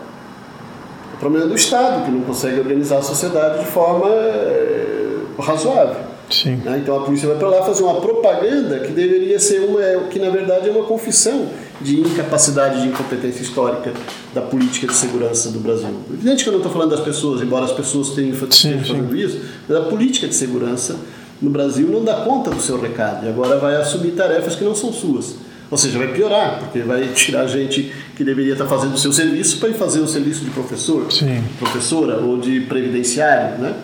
[1.12, 6.09] É um problema do Estado, que não consegue organizar a sociedade de forma é, razoável.
[6.30, 6.56] Sim.
[6.56, 6.78] né?
[6.82, 10.30] Então a polícia vai para lá fazer uma propaganda que deveria ser uma, que na
[10.30, 11.48] verdade é uma confissão
[11.80, 13.92] de incapacidade de incompetência histórica
[14.34, 15.88] da política de segurança do Brasil.
[16.12, 18.78] Evidente que eu não estou falando das pessoas, embora as pessoas tenham Sim,
[19.14, 20.96] isso, mas a política de segurança
[21.40, 24.74] no Brasil não dá conta do seu recado e agora vai assumir tarefas que não
[24.74, 25.36] são suas.
[25.70, 29.58] Ou seja, vai piorar, porque vai tirar gente que deveria estar fazendo o seu serviço
[29.58, 31.42] para ir fazer o serviço de professor, Sim.
[31.58, 33.74] professora ou de previdenciário, né?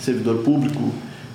[0.00, 0.92] servidor público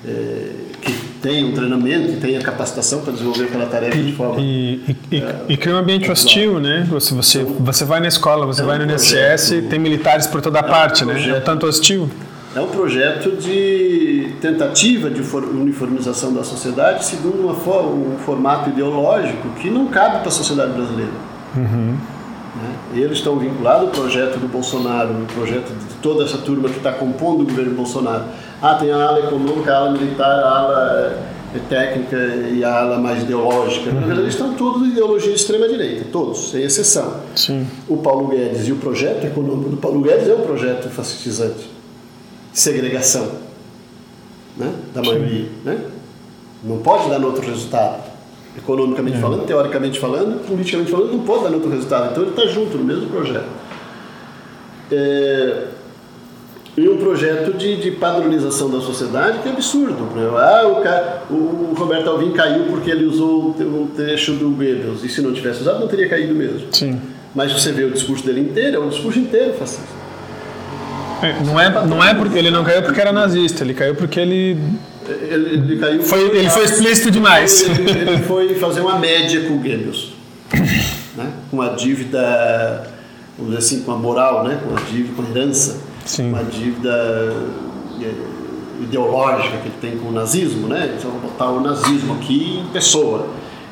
[0.08, 0.92] eh, que
[1.22, 4.40] tem um treinamento, que tem a capacitação para desenvolver aquela tarefa de forma.
[4.40, 6.88] E, e, e, e cria um ambiente hostil, né?
[6.90, 9.12] Você, você, você vai na escola, você É um vai no INSS,
[9.50, 11.14] projeto- tem militares por toda parte, né?
[11.14, 11.44] É um projeto.
[11.44, 12.10] tanto hostil.
[12.56, 19.50] É um projeto de tentativa de for- uniformização da sociedade segundo uma um formato ideológico
[19.62, 21.12] que não cabe para a sociedade brasileira.
[21.56, 21.96] Né?
[22.94, 26.92] Eles estão vinculados ao projeto do Bolsonaro, o projeto de toda essa turma que está
[26.92, 28.24] compondo o governo Bolsonaro.
[28.62, 31.18] Ah, tem a ala econômica, a ala militar, a ala
[31.54, 33.92] eh, técnica e a ala mais ideológica.
[33.92, 37.18] Na verdade, eles estão todos de ideologia de extrema-direita, todos, sem exceção.
[37.36, 37.68] Sim.
[37.88, 41.70] O Paulo Guedes e o projeto econômico do Paulo Guedes é um projeto fascistizante,
[42.52, 43.30] segregação
[44.58, 45.48] né, da maioria.
[45.64, 45.80] Né?
[46.64, 48.09] Não pode dar outro resultado.
[48.60, 52.12] Economicamente falando, teoricamente falando, politicamente falando, não pode dar outro resultado.
[52.12, 53.48] Então ele está junto no mesmo projeto.
[54.92, 55.64] É,
[56.78, 60.04] e um projeto de, de padronização da sociedade que é absurdo.
[60.16, 60.30] né?
[60.38, 65.04] Ah, o, o Roberto Alvim caiu porque ele usou um trecho do Goebbels.
[65.04, 66.68] E se não tivesse usado, não teria caído mesmo.
[66.72, 67.00] Sim.
[67.36, 70.00] Mas você vê o discurso dele inteiro, é um discurso inteiro fascista.
[71.22, 74.20] É, Não é, não é porque ele não caiu porque era nazista, ele caiu porque
[74.20, 74.58] ele.
[75.14, 76.02] Ele, ele caiu.
[76.04, 77.62] Foi- ele foi explícito demais.
[77.62, 80.14] Ele, ele foi fazer uma média com o Goebbels.
[81.16, 81.32] né?
[81.52, 82.88] Com a dívida,
[83.38, 84.60] vamos dizer assim, com a moral, né?
[84.64, 85.78] com a dívida, com a herança.
[86.06, 86.30] Sim.
[86.30, 87.34] Uma dívida
[88.02, 88.12] eh,
[88.82, 90.96] ideológica que ele tem com o nazismo, né?
[90.98, 93.28] Então, vou botar o nazismo aqui em pessoa.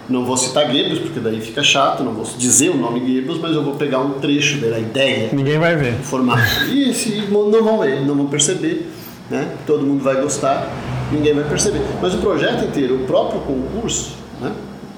[0.09, 3.53] Não vou citar Goebbels, porque daí fica chato, não vou dizer o nome Goebbels, mas
[3.53, 5.95] eu vou pegar um trecho dele, a ideia, Ninguém vai ver.
[5.95, 6.41] formato.
[6.71, 8.87] E se não vão ver, não vão perceber,
[9.29, 9.55] né?
[9.65, 10.67] Todo mundo vai gostar,
[11.11, 11.81] ninguém vai perceber.
[12.01, 14.11] Mas o projeto inteiro, o próprio concurso,
[14.41, 14.51] né?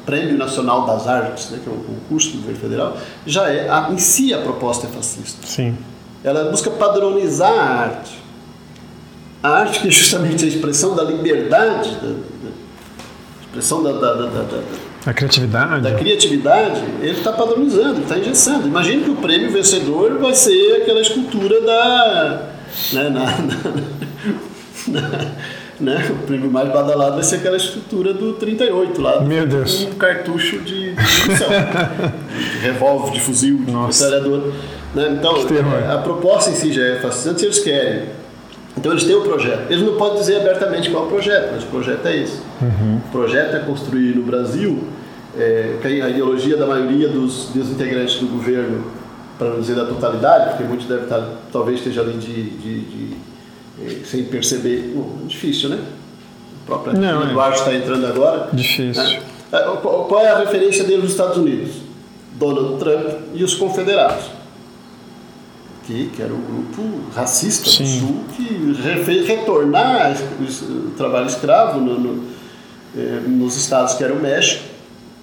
[0.05, 1.59] Prêmio Nacional das Artes, né?
[1.63, 4.89] que é um concurso do governo federal, já é a, em si a proposta é
[4.89, 5.45] fascista.
[5.45, 5.77] Sim.
[6.23, 8.17] ela busca padronizar a arte.
[9.43, 12.15] A arte que é justamente a expressão da liberdade, da, da
[13.41, 14.59] expressão da, da, da, da
[15.05, 15.82] A criatividade.
[15.84, 18.67] da criatividade, ele está padronizando, está engessando.
[18.67, 22.49] Imagine que o prêmio vencedor vai ser aquela escultura da.
[22.93, 23.99] Né, na- na-
[25.80, 29.22] né, o prêmio mais badalado vai ser aquela escultura do 38 lá.
[29.22, 29.84] Meu Deus.
[29.84, 31.47] Um cartucho de, de munição,
[32.51, 34.51] de revólver, de fuzil, de metralhadora.
[34.95, 35.15] Né?
[35.17, 35.89] Então, Que terror.
[35.89, 38.03] a proposta em si já é fascinante, eles querem.
[38.78, 39.70] Então eles têm o projeto.
[39.70, 42.39] Eles não podem dizer abertamente qual é o projeto, mas o projeto é esse.
[42.61, 44.84] O projeto é construir no Brasil
[45.38, 48.86] é, que a ideologia da maioria dos, dos integrantes do governo,
[49.38, 53.15] para não dizer da totalidade, porque muitos devem estar, talvez esteja ali de, de- de,
[54.05, 54.93] sem perceber.
[54.95, 55.79] Bom, difícil, né?
[56.63, 57.29] O próprio Não, é.
[57.31, 58.49] Eduardo está entrando agora.
[58.53, 59.01] Difícil.
[59.03, 59.21] né?
[59.51, 61.71] É, Qual é a referência dele nos Estados Unidos?
[62.37, 64.23] Donald Trump e os confederados
[65.85, 66.81] que, que era o grupo
[67.15, 67.99] racista do Sim.
[67.99, 72.23] Sul que re- fez retornar o trabalho escravo no- no,
[72.95, 74.63] eh, nos estados que era o México.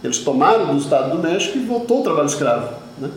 [0.02, 3.08] Eles tomaram do estado do México e voltou o trabalho escravo, né?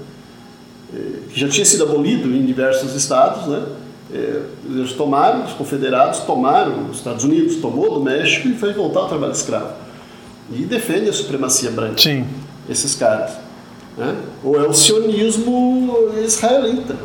[0.94, 1.00] Eh,
[1.34, 3.64] que já tinha sido abolido em diversos estados, né?
[4.12, 9.02] Eh, Eles tomaram, os confederados tomaram, os Estados Unidos tomou do México e fez voltar
[9.02, 9.74] o trabalho escravo.
[10.52, 12.26] E defende a supremacia branca Sim.
[12.68, 13.34] esses caras.
[13.96, 14.16] Né?
[14.44, 16.96] Ou é o sionismo israelita.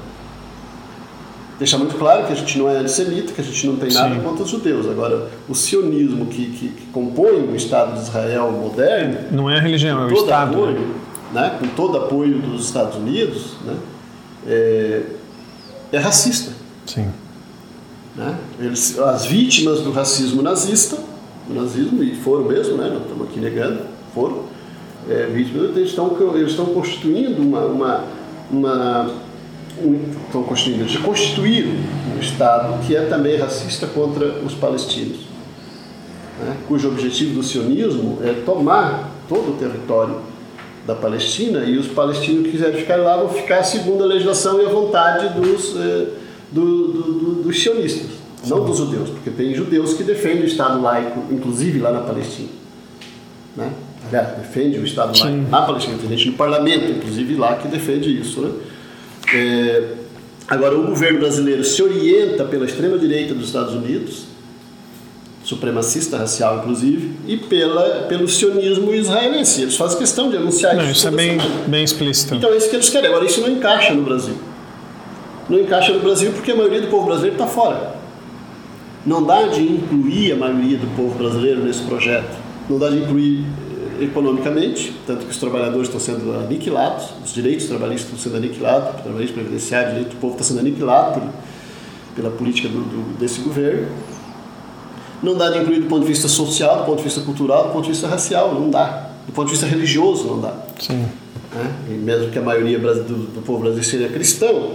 [1.58, 4.14] Deixar muito claro que a gente não é antissemita, que a gente não tem nada
[4.14, 4.20] Sim.
[4.22, 4.88] contra os judeus.
[4.88, 9.60] Agora, o sionismo que, que, que compõe o Estado de Israel moderno, Não é a
[9.60, 10.54] religião, é o Estado.
[10.54, 10.80] apoio,
[11.32, 11.42] né?
[11.42, 11.56] né?
[11.60, 13.76] com todo apoio dos Estados Unidos, né?
[14.46, 15.02] é,
[15.92, 16.52] é racista.
[16.86, 17.10] Sim.
[18.16, 18.38] Né?
[18.60, 20.96] Eles, as vítimas do racismo nazista,
[21.48, 22.88] nazismo, e foram mesmo, né?
[22.88, 23.82] não estamos aqui negando,
[24.14, 24.44] foram,
[25.08, 27.60] é, vítimas, eles estão, eles estão constituindo uma.
[27.66, 28.04] uma,
[28.50, 29.24] uma
[29.82, 31.72] um, estão constituindo, eles constituíram
[32.16, 35.18] um Estado que é também racista contra os palestinos,
[36.40, 36.56] né?
[36.68, 40.20] cujo objetivo do sionismo é tomar todo o território
[40.86, 44.66] da Palestina e os palestinos que quiserem ficar lá vão ficar segundo a legislação e
[44.66, 46.06] a vontade dos, eh,
[46.52, 48.06] do- do- do- dos sionistas,
[48.46, 52.48] não dos judeus, porque tem judeus que defendem o Estado laico, inclusive lá na Palestina.
[53.56, 53.70] Né?
[54.08, 58.20] Aliás, defende o Estado laico na Palestina, tem gente no parlamento, inclusive lá, que defende
[58.20, 58.40] isso.
[58.42, 58.50] Né?
[59.32, 59.82] É,
[60.48, 64.24] agora, o governo brasileiro se orienta pela extrema-direita dos Estados Unidos,
[65.42, 69.60] supremacista racial, inclusive, e pela, pelo sionismo israelense.
[69.62, 70.92] Eles fazem questão de anunciar Não, isso.
[70.92, 72.34] isso é bem, bem explícito.
[72.34, 73.10] Então é isso que eles querem.
[73.10, 74.34] Agora, isso não encaixa no Brasil.
[75.48, 77.94] Não encaixa no Brasil porque a maioria do povo brasileiro está fora.
[79.06, 82.36] Não dá de incluir a maioria do povo brasileiro nesse projeto.
[82.70, 83.44] Não dá de incluir
[84.00, 89.02] eh, economicamente, tanto que os trabalhadores estão sendo aniquilados, os direitos trabalhistas estão sendo aniquilados,
[89.02, 91.28] trabalhistas previdenciários, o direito do povo está sendo aniquilado por,
[92.16, 93.88] pela política do- do- desse governo.
[95.22, 97.72] Não dá de incluir do ponto de vista social, do ponto de vista cultural, do
[97.72, 99.10] ponto de vista racial, não dá.
[99.26, 101.04] Do ponto de vista religioso, não dá Sim.
[101.54, 101.70] né?
[101.88, 104.70] E mesmo que a maioria do, do povo brasileiro seja cristão,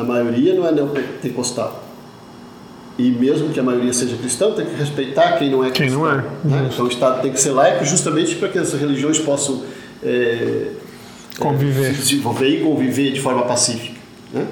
[0.00, 1.84] a maioria não é neopentecostal.
[2.98, 6.02] E mesmo que a maioria seja cristão, tem que respeitar quem não é Quem cristão.
[6.04, 6.70] não é, né?
[6.72, 9.62] Então o Estado tem que ser laico justamente para que as religiões possam
[10.02, 10.68] é,
[11.38, 11.90] Conviver.
[11.90, 13.98] é, se desenvolver e conviver de forma pacífica.
[14.32, 14.46] Né?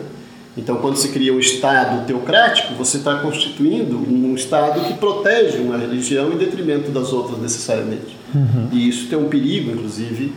[0.56, 5.76] Então, quando se cria um Estado teocrático, você está constituindo um Estado que protege uma
[5.76, 8.16] religião em detrimento das outras, necessariamente.
[8.34, 8.68] Uhum.
[8.72, 10.32] E isso tem um perigo, inclusive,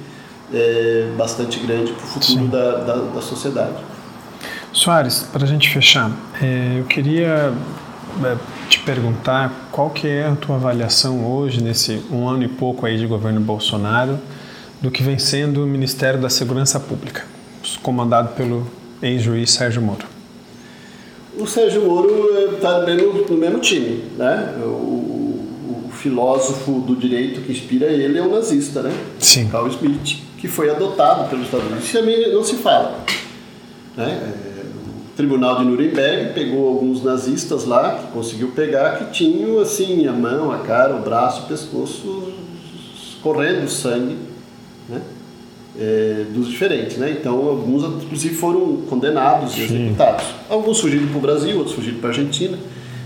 [0.54, 3.78] é, bastante grande para o futuro da, da, da sociedade.
[4.74, 6.12] Soares, para a gente fechar,
[6.42, 7.54] é, eu queria
[8.24, 8.38] é,
[8.70, 12.98] te perguntar qual que é a tua avaliação hoje, nesse um ano e pouco aí
[12.98, 14.18] de governo Bolsonaro,
[14.82, 17.26] do que vem sendo o Ministério da Segurança Pública,
[17.84, 18.66] comandado pelo
[19.02, 20.06] ex-juiz Sérgio Moro.
[21.38, 24.54] O Sérgio Moro está no mesmo, no mesmo time, né?
[24.64, 28.92] O, o- o filósofo do direito que inspira ele é um nazista, né?
[29.20, 29.48] Sim.
[29.50, 31.86] Carl Smith, que foi adotado pelos Estados Unidos.
[31.86, 33.00] Isso também não se fala.
[33.96, 34.34] Né?
[35.16, 40.52] Tribunal de Nuremberg pegou alguns nazistas lá, que conseguiu pegar, que tinham assim a mão,
[40.52, 42.32] a cara, o braço, o pescoço
[43.22, 44.18] correndo sangue,
[44.90, 45.02] né?
[45.80, 47.12] É, dos diferentes, né?
[47.12, 50.26] Então alguns inclusive foram condenados e executados.
[50.50, 52.58] Alguns fugiram para o Brasil, outros fugiram para a Argentina.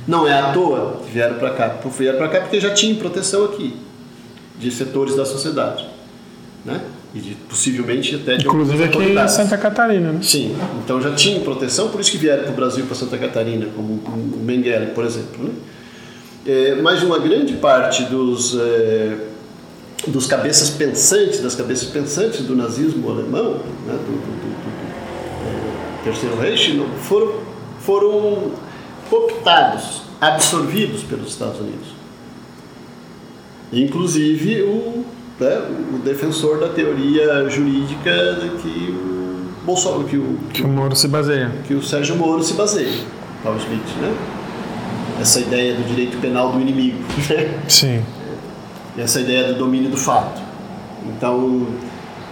[0.08, 3.46] Não é à toa que vieram para cá, vieram para cá porque já tinham proteção
[3.46, 3.76] aqui
[4.58, 5.86] de setores da sociedade,
[6.64, 6.82] né?
[7.16, 9.28] E de, possivelmente até de Inclusive aqui em.
[9.30, 10.20] Santa Catarina, né?
[10.22, 10.54] Sim,
[10.84, 13.94] então já tinham proteção, por isso que vieram para o Brasil, para Santa Catarina, como
[13.94, 15.46] o Mengele, por exemplo.
[15.46, 15.52] Né?
[16.46, 19.16] É, mas uma grande parte dos, é,
[20.08, 23.54] dos cabeças pensantes, das cabeças pensantes do nazismo alemão,
[23.88, 27.34] né, do, do- do- do- é, Terceiro Reich foram,
[27.80, 28.52] foram
[29.10, 31.88] cooptados, absorvidos pelos Estados Unidos.
[33.72, 35.06] Inclusive o,
[35.40, 35.62] né,
[35.94, 38.12] o defensor da teoria jurídica
[38.62, 41.52] que o Bolsonaro, que o, que o Moro se baseia.
[41.68, 43.04] Que o Sérgio Moro se baseia,
[43.44, 44.16] Paul Schmidt, né?
[45.22, 47.00] Essa ideia do direito penal do inimigo.
[47.30, 47.60] Né?
[47.68, 48.04] Sim.
[48.98, 50.42] Essa ideia do domínio do fato.
[51.06, 51.68] Então,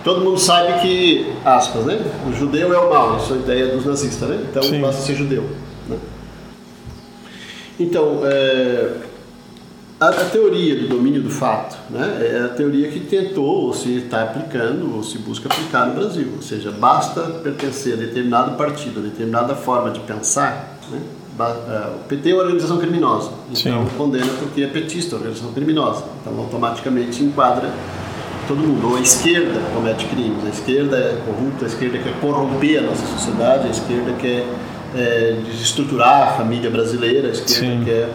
[0.03, 1.99] todo mundo sabe que, aspas, né?
[2.27, 4.45] O judeu é o mal, essa é a ideia dos nazistas, né?
[4.49, 4.79] Então, Sim.
[4.79, 5.43] basta ser judeu.
[5.89, 5.97] Né?
[7.79, 8.91] Então, é,
[10.03, 13.97] a, a, teoria do domínio do fato né, é a teoria que tentou, ou se
[13.97, 16.33] está aplicando, ou se busca aplicar no Brasil.
[16.35, 20.77] Ou seja, basta pertencer a determinado partido, a determinada forma de pensar.
[20.91, 21.01] Né,
[21.39, 23.97] é, o PT é uma organização criminosa, então Sim.
[23.97, 26.03] condena porque é petista, organização criminosa.
[26.21, 27.71] Então, automaticamente enquadra
[28.47, 28.89] todo mundo.
[28.89, 33.05] Ou a esquerda comete crimes, a esquerda é corrupta, a esquerda quer corromper a nossa
[33.07, 34.45] sociedade, a esquerda quer
[34.95, 37.83] é, desestruturar a família brasileira, a esquerda Sim.
[37.83, 38.09] quer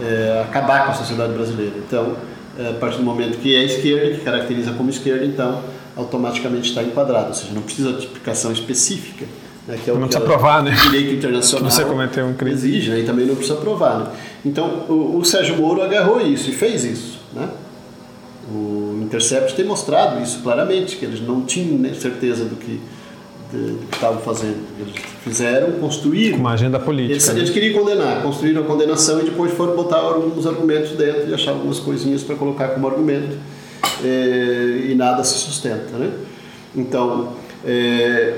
[0.00, 1.74] é, acabar com a sociedade brasileira.
[1.76, 2.16] Então,
[2.58, 5.62] é, a partir do momento que é esquerda, que caracteriza como esquerda, então
[5.96, 9.26] automaticamente está enquadrado, ou seja, não precisa de tipificação específica.
[9.66, 10.70] Né, que é não o precisa provar, né?
[10.70, 12.52] direito internacional você cometeu um crime.
[12.52, 13.98] exige, né, e também não precisa provar.
[13.98, 14.06] Né?
[14.44, 17.18] Então, o, o Sérgio Moro agarrou isso e fez isso.
[17.34, 17.48] Né?
[18.50, 22.80] O Intercept tem mostrado isso claramente, que eles não tinham né, certeza do que,
[23.52, 24.58] do que estavam fazendo.
[24.78, 26.38] Eles fizeram, construíram.
[26.38, 27.14] Uma agenda política.
[27.14, 27.38] Eles, né?
[27.38, 31.52] eles, queriam condenar, construíram a condenação e depois foram botar alguns argumentos dentro e achar
[31.52, 33.36] algumas coisinhas para colocar como argumento
[34.04, 35.96] é, e nada se sustenta.
[35.96, 36.10] Né?
[36.76, 37.32] Então,
[37.64, 38.34] é,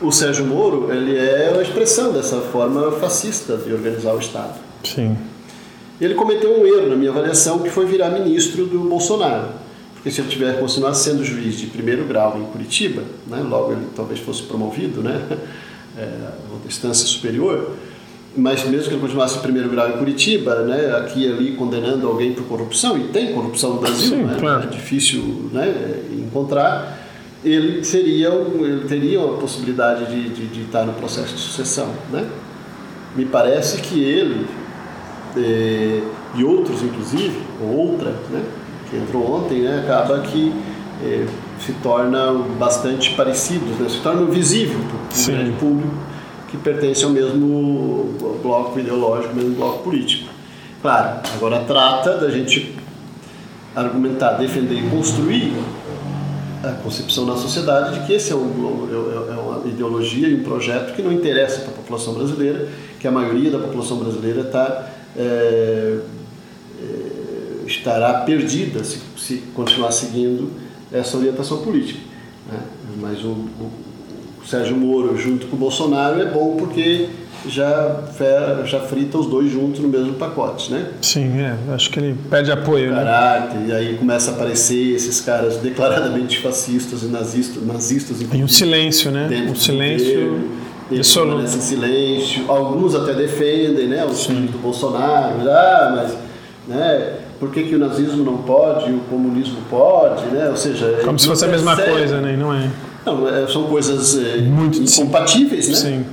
[0.00, 4.58] o Sérgio Moro ele é uma expressão dessa forma fascista de organizar o Estado.
[4.84, 5.16] Sim.
[6.00, 9.61] Ele cometeu um erro, na minha avaliação, que foi virar ministro do Bolsonaro.
[10.02, 13.86] Porque se ele tiver continuar sendo juiz de primeiro grau em Curitiba, né, logo ele
[13.94, 15.22] talvez fosse promovido, né,
[15.96, 16.08] é,
[16.50, 17.76] outra instância superior,
[18.36, 22.08] mas mesmo que ele continuasse em primeiro grau em Curitiba, né, aqui e ali condenando
[22.08, 24.64] alguém por corrupção, e tem corrupção no Brasil, Sim, né, claro.
[24.64, 26.98] é difícil né, encontrar,
[27.44, 31.92] ele, seria, ele teria a possibilidade de, de, de estar no processo de sucessão.
[32.10, 32.28] Né?
[33.14, 34.46] Me parece que ele
[35.36, 36.02] é,
[36.34, 38.42] e outros inclusive, ou outra, né,
[38.96, 40.52] entrou ontem, né, acaba que
[41.02, 41.26] é,
[41.58, 45.94] se tornam bastante parecidos, né, se tornam visíveis para o grande público
[46.48, 50.30] que pertence ao mesmo bloco ideológico, mesmo bloco político.
[50.82, 52.76] Claro, agora trata da gente
[53.74, 55.54] argumentar, defender e construir
[56.62, 60.44] a concepção na sociedade de que esse é, um, é, é uma ideologia e um
[60.44, 62.68] projeto que não interessa para a população brasileira,
[63.00, 64.86] que a maioria da população brasileira está
[65.16, 65.98] é, é,
[67.66, 70.50] estará perdida se, se, continuar seguindo
[70.92, 72.00] essa orientação política.
[72.50, 72.58] Né?
[73.00, 73.70] Mas o, o,
[74.42, 77.08] o, Sérgio Moro junto com o Bolsonaro é bom porque
[77.46, 78.02] já,
[78.64, 80.90] já frita os dois juntos no mesmo pacote, né?
[81.00, 81.56] Sim, é.
[81.74, 83.02] Acho que ele pede apoio, né?
[83.02, 83.66] Caráter, né?
[83.68, 89.10] E aí começa a aparecer esses caras declaradamente fascistas e nazistas, nazistas Tem um silêncio,
[89.10, 89.48] né?
[89.50, 90.62] Um silêncio
[90.94, 96.18] eles permanecem em silêncio, alguns até defendem né, o filho do Bolsonaro, ah, mas
[96.68, 100.26] né, por que, que o nazismo não pode e o comunismo pode?
[100.26, 100.48] Né?
[100.48, 102.36] Ou seja, como se fosse a mesma coisa, né?
[102.36, 102.70] não é?
[103.04, 105.74] Não, é, são coisas é, Muito incompatíveis, né?
[105.74, 106.04] Sim.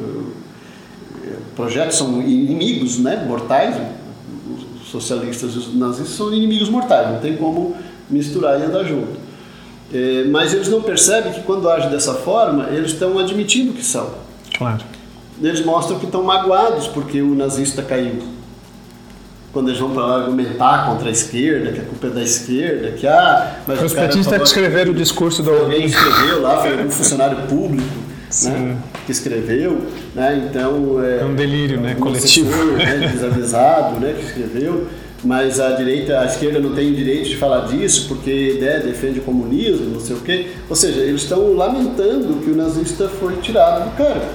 [1.55, 3.23] Projetos são inimigos, né?
[3.27, 3.75] Mortais.
[4.81, 7.77] Os socialistas e os nazistas são inimigos mortais, não tem como
[8.09, 9.19] misturar e andar junto.
[9.93, 14.09] É, mas eles não percebem que quando agem dessa forma, eles estão admitindo que são.
[14.57, 14.83] Claro.
[15.39, 18.38] Eles mostram que estão magoados porque o nazista caiu.
[19.51, 23.07] Quando eles vão para argumentar contra a esquerda, que a culpa é da esquerda, que
[23.07, 27.47] ah, mas os petistas que escreveram o discurso do alguém escreveu lá, foi um funcionário
[27.47, 27.83] público
[28.43, 28.77] né,
[29.07, 29.81] que escreveu,
[30.13, 30.47] né?
[30.47, 34.87] Então é, é um delírio, né, coletivo, né, desavisado, né, que escreveu
[35.23, 39.23] mas a direita, a esquerda não tem direito de falar disso porque né, defende o
[39.23, 40.47] comunismo, não sei o quê.
[40.69, 44.25] Ou seja, eles estão lamentando que o nazista foi tirado do cargo.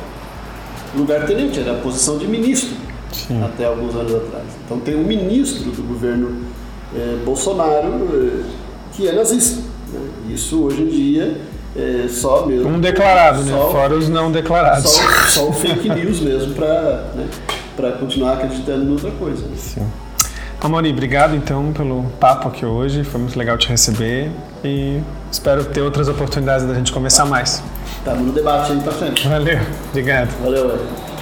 [0.94, 2.76] Lugar-tenente, era a posição de ministro
[3.14, 3.42] Sim.
[3.42, 4.44] até alguns anos atrás.
[4.64, 6.42] Então tem um ministro do governo
[6.94, 8.44] é, Bolsonaro é,
[8.92, 9.62] que é nazista.
[9.92, 10.00] Né?
[10.30, 11.40] Isso hoje em dia
[11.76, 12.68] é só mesmo.
[12.68, 13.52] Um declarado, né?
[13.52, 13.72] só, né?
[13.72, 14.90] Fora os não declarados.
[14.90, 17.28] Só, só o fake news mesmo para né,
[17.98, 19.46] continuar acreditando em outra coisa.
[19.46, 19.56] Né?
[19.56, 19.86] Sim.
[20.60, 23.04] Amori, obrigado então pelo papo aqui hoje.
[23.04, 24.30] Foi muito legal te receber
[24.64, 24.98] e
[25.30, 27.62] espero ter outras oportunidades da gente conversar mais.
[27.98, 29.28] Estamos no debate aí pra frente.
[29.28, 29.60] Valeu,
[29.90, 30.30] obrigado.
[30.42, 31.13] Valeu, velho.